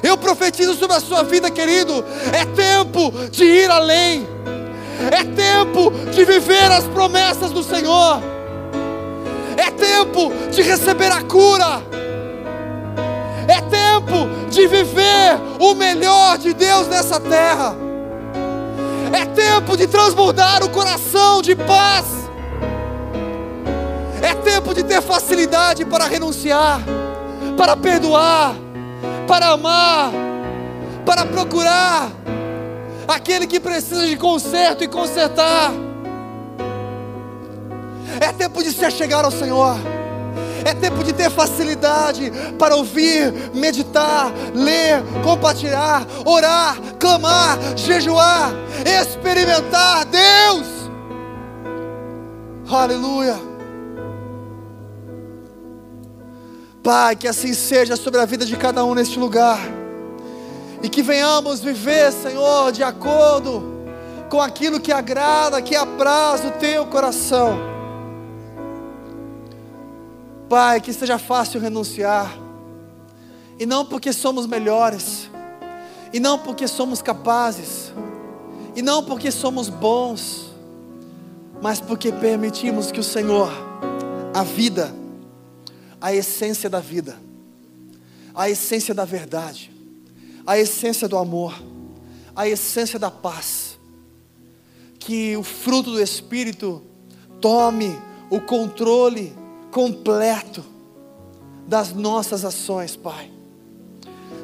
[0.02, 2.04] Eu profetizo sobre a sua vida, querido.
[2.32, 4.26] É tempo de ir além.
[5.10, 8.22] É tempo de viver as promessas do Senhor.
[9.56, 11.82] É tempo de receber a cura.
[13.48, 17.74] É tempo de viver o melhor de Deus nessa terra.
[19.12, 22.06] É tempo de transbordar o coração de paz.
[24.22, 26.80] É tempo de ter facilidade para renunciar,
[27.56, 28.54] para perdoar,
[29.26, 30.12] para amar,
[31.04, 32.10] para procurar
[33.08, 35.72] aquele que precisa de conserto e consertar.
[38.20, 39.76] É tempo de se chegar ao Senhor
[40.64, 48.52] é tempo de ter facilidade para ouvir, meditar, ler, compartilhar, orar, clamar, jejuar,
[49.00, 50.66] experimentar Deus.
[52.70, 53.38] Aleluia.
[56.82, 59.60] Pai, que assim seja sobre a vida de cada um neste lugar.
[60.82, 63.70] E que venhamos viver, Senhor, de acordo
[64.28, 67.71] com aquilo que agrada, que apraz o teu coração.
[70.52, 72.38] Pai, que seja fácil renunciar,
[73.58, 75.30] e não porque somos melhores,
[76.12, 77.90] e não porque somos capazes,
[78.76, 80.52] e não porque somos bons,
[81.62, 83.50] mas porque permitimos que o Senhor,
[84.34, 84.94] a vida,
[85.98, 87.16] a essência da vida,
[88.34, 89.72] a essência da verdade,
[90.46, 91.54] a essência do amor,
[92.36, 93.78] a essência da paz,
[94.98, 96.82] que o fruto do Espírito
[97.40, 97.98] tome
[98.28, 99.40] o controle
[99.72, 100.62] completo
[101.66, 103.32] das nossas ações, Pai.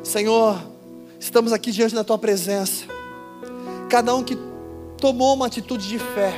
[0.03, 0.59] Senhor,
[1.21, 2.87] estamos aqui diante da Tua presença,
[3.91, 4.37] cada um que
[4.97, 6.33] tomou uma atitude de fé,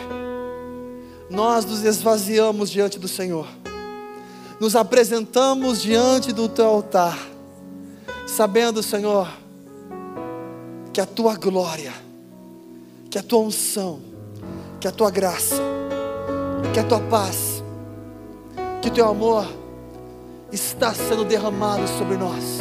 [1.30, 3.47] nós nos esvaziamos diante do Senhor,
[4.59, 7.16] nos apresentamos diante do Teu altar,
[8.26, 9.30] sabendo, Senhor,
[10.93, 11.93] que a Tua glória,
[13.09, 14.01] que a Tua unção,
[14.80, 15.62] que a Tua graça,
[16.74, 17.59] que a Tua paz,
[18.83, 19.47] que Teu amor
[20.53, 22.61] está sendo derramado sobre nós.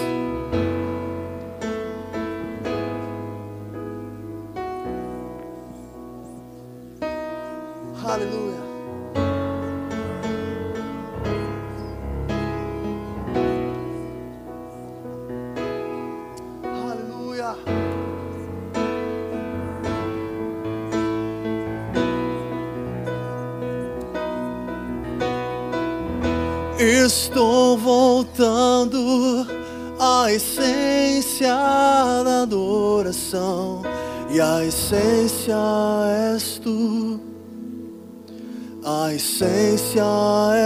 [39.19, 40.05] Essência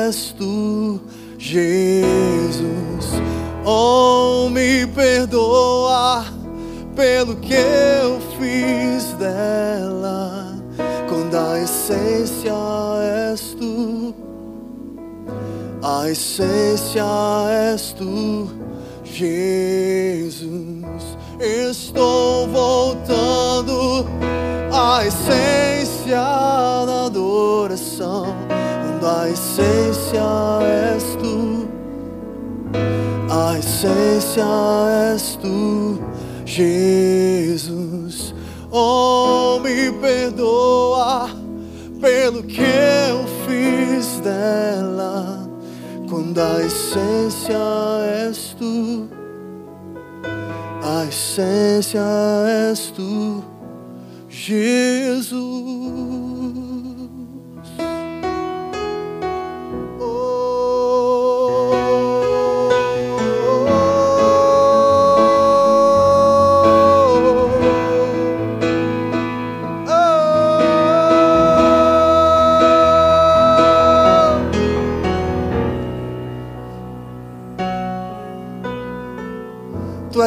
[0.07, 1.01] és tu,
[1.39, 3.07] Jesus.
[3.65, 6.23] Oh, me perdoa
[6.95, 10.55] pelo que eu fiz dela,
[11.09, 12.53] quando a essência
[13.31, 14.13] és tu.
[15.81, 17.03] A essência
[17.71, 18.51] és tu,
[19.03, 20.53] Jesus.
[21.39, 24.05] Estou voltando
[24.71, 25.83] à essência
[26.85, 28.35] da adoração,
[29.05, 30.21] a essência
[30.95, 31.67] és tu.
[33.29, 34.45] A essência
[35.13, 35.99] és tu,
[36.45, 38.33] Jesus.
[38.71, 41.29] Oh, me perdoa
[42.01, 45.47] pelo que eu fiz dela
[46.09, 47.57] quando a essência
[48.21, 49.07] és tu,
[50.83, 52.01] a essência
[52.71, 53.43] és tu,
[54.29, 55.72] Jesus.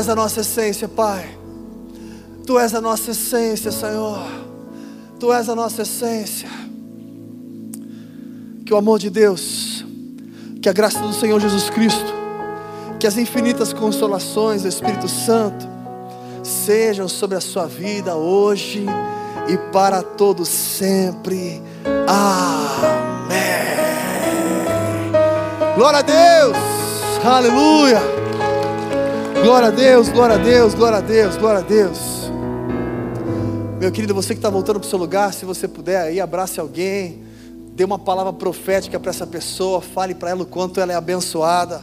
[0.06, 1.36] És a nossa essência, Pai.
[2.46, 4.20] Tu és a nossa essência, Senhor.
[5.18, 6.48] Tu és a nossa essência.
[8.64, 9.84] Que o amor de Deus,
[10.62, 12.14] que a graça do Senhor Jesus Cristo,
[13.00, 15.66] que as infinitas consolações do Espírito Santo
[16.44, 18.86] sejam sobre a sua vida hoje
[19.48, 21.60] e para todos sempre.
[22.06, 23.36] Amém.
[25.74, 26.56] Glória a Deus.
[27.24, 28.15] Aleluia.
[29.46, 31.98] Glória a Deus, glória a Deus, glória a Deus, glória a Deus.
[33.78, 36.58] Meu querido, você que está voltando para o seu lugar, se você puder aí, abrace
[36.58, 37.22] alguém,
[37.72, 41.80] dê uma palavra profética para essa pessoa, fale para ela o quanto ela é abençoada.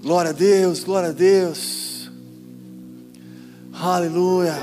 [0.00, 2.08] Glória a Deus, glória a Deus.
[3.72, 4.54] Aleluia.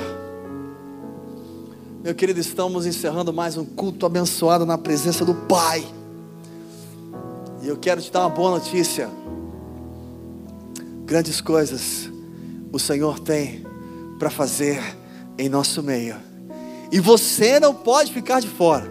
[2.06, 5.84] Meu querido, estamos encerrando mais um culto abençoado na presença do Pai.
[7.64, 9.10] E eu quero te dar uma boa notícia.
[11.04, 12.08] Grandes coisas
[12.72, 13.66] o Senhor tem
[14.20, 14.80] para fazer
[15.36, 16.16] em nosso meio.
[16.92, 18.88] E você não pode ficar de fora.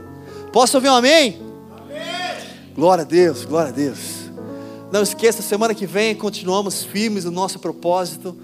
[0.52, 1.40] Posso ouvir um amém?
[1.70, 2.74] amém?
[2.74, 4.28] Glória a Deus, glória a Deus.
[4.90, 8.36] Não esqueça, semana que vem continuamos firmes no nosso propósito.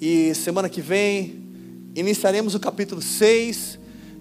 [0.00, 1.40] E semana que vem
[1.94, 3.78] iniciaremos o capítulo 6.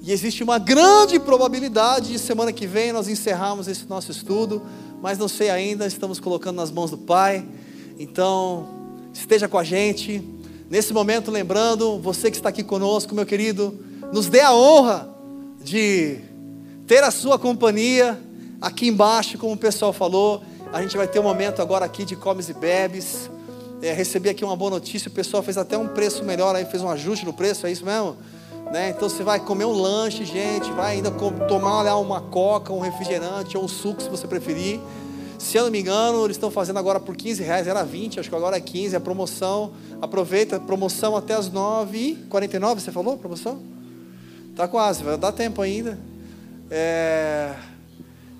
[0.07, 4.61] E existe uma grande probabilidade de semana que vem nós encerrarmos esse nosso estudo.
[5.01, 7.45] Mas não sei ainda, estamos colocando nas mãos do Pai.
[7.99, 8.69] Então,
[9.13, 10.23] esteja com a gente.
[10.69, 13.77] Nesse momento, lembrando, você que está aqui conosco, meu querido,
[14.13, 15.09] nos dê a honra
[15.61, 16.19] de
[16.87, 18.17] ter a sua companhia
[18.61, 20.41] aqui embaixo, como o pessoal falou.
[20.71, 23.29] A gente vai ter um momento agora aqui de comes e bebes.
[23.81, 26.81] É, recebi aqui uma boa notícia, o pessoal fez até um preço melhor aí, fez
[26.81, 28.15] um ajuste no preço, é isso mesmo?
[28.71, 28.89] Né?
[28.89, 31.09] Então você vai comer um lanche, gente, vai ainda
[31.47, 34.79] tomar lá uma coca, um refrigerante ou um suco, se você preferir.
[35.39, 38.29] Se eu não me engano, eles estão fazendo agora por 15 reais, era 20, acho
[38.29, 39.71] que agora é 15, a promoção.
[40.01, 43.61] Aproveita, promoção até as 9h49, você falou promoção?
[44.55, 45.97] Tá quase, vai dar tempo ainda.
[46.69, 47.53] É...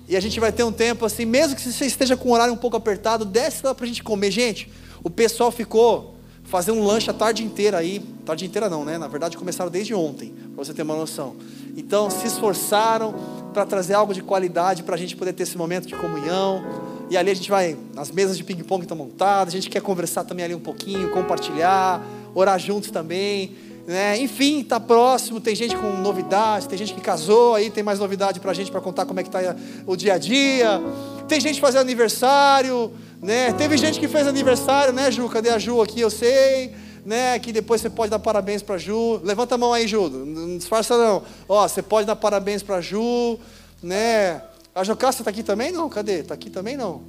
[0.08, 2.52] E a gente vai ter um tempo assim, mesmo que você esteja com o horário
[2.52, 4.30] um pouco apertado, desce lá para a gente comer.
[4.30, 4.70] Gente,
[5.02, 6.17] o pessoal ficou
[6.48, 8.00] fazendo um lanche a tarde inteira aí.
[8.24, 8.98] Tarde inteira não, né?
[8.98, 11.36] Na verdade começaram desde ontem, para você ter uma noção.
[11.76, 13.14] Então se esforçaram
[13.52, 16.64] para trazer algo de qualidade para a gente poder ter esse momento de comunhão.
[17.10, 20.24] E ali a gente vai, as mesas de ping-pong estão montadas, a gente quer conversar
[20.24, 22.02] também ali um pouquinho, compartilhar,
[22.34, 23.54] orar juntos também.
[23.86, 24.20] Né?
[24.20, 28.38] Enfim, está próximo, tem gente com novidades, tem gente que casou, aí tem mais novidade
[28.38, 29.56] para a gente para contar como é que está
[29.86, 30.80] o dia a dia.
[31.26, 33.52] Tem gente fazendo aniversário, né?
[33.52, 35.28] Teve gente que fez aniversário, né, Ju?
[35.28, 36.00] Cadê a Ju aqui?
[36.00, 36.74] Eu sei,
[37.04, 37.38] né?
[37.38, 39.20] Que depois você pode dar parabéns para Ju.
[39.24, 40.08] Levanta a mão aí, Ju.
[40.08, 41.22] Não disfarça não.
[41.48, 43.38] Ó, você pode dar parabéns para Ju,
[43.82, 44.42] né?
[44.74, 45.72] A Jocasta está aqui também?
[45.72, 46.20] Não, cadê?
[46.20, 47.02] Está aqui também não?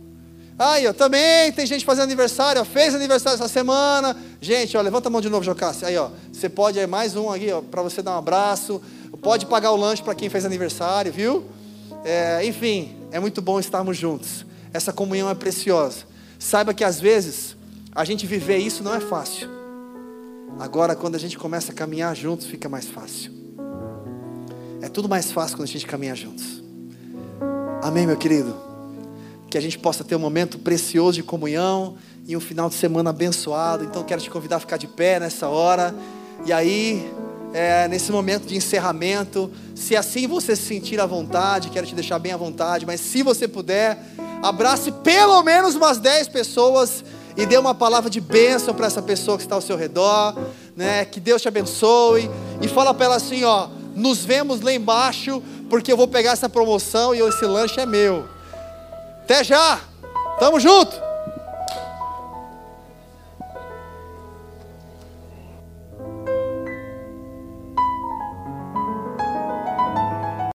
[0.57, 4.17] Aí, ó, também tem gente fazendo aniversário, ó, fez aniversário essa semana.
[4.41, 5.85] Gente, ó, levanta a mão de novo, Jocassi.
[5.85, 8.81] Aí, ó, você pode, aí, mais um aqui, ó, para você dar um abraço.
[9.21, 11.45] Pode pagar o lanche para quem fez aniversário, viu?
[12.03, 14.48] É, enfim, é muito bom estarmos juntos.
[14.73, 16.05] Essa comunhão é preciosa.
[16.37, 17.55] Saiba que às vezes
[17.93, 19.49] a gente viver isso não é fácil.
[20.59, 23.31] Agora, quando a gente começa a caminhar juntos, fica mais fácil.
[24.81, 26.61] É tudo mais fácil quando a gente caminha juntos.
[27.81, 28.69] Amém, meu querido?
[29.49, 31.97] que a gente possa ter um momento precioso de comunhão
[32.27, 33.83] e um final de semana abençoado.
[33.83, 35.93] Então quero te convidar a ficar de pé nessa hora.
[36.45, 37.11] E aí,
[37.53, 42.19] é, nesse momento de encerramento, se assim você se sentir à vontade, quero te deixar
[42.19, 43.97] bem à vontade, mas se você puder,
[44.41, 47.03] abrace pelo menos umas 10 pessoas
[47.35, 50.35] e dê uma palavra de bênção para essa pessoa que está ao seu redor,
[50.75, 51.05] né?
[51.05, 52.29] Que Deus te abençoe
[52.61, 56.49] e fala para ela assim, ó, nos vemos lá embaixo, porque eu vou pegar essa
[56.49, 58.25] promoção e esse lanche é meu.
[59.23, 59.79] Até já.
[60.39, 61.08] Tamo junto.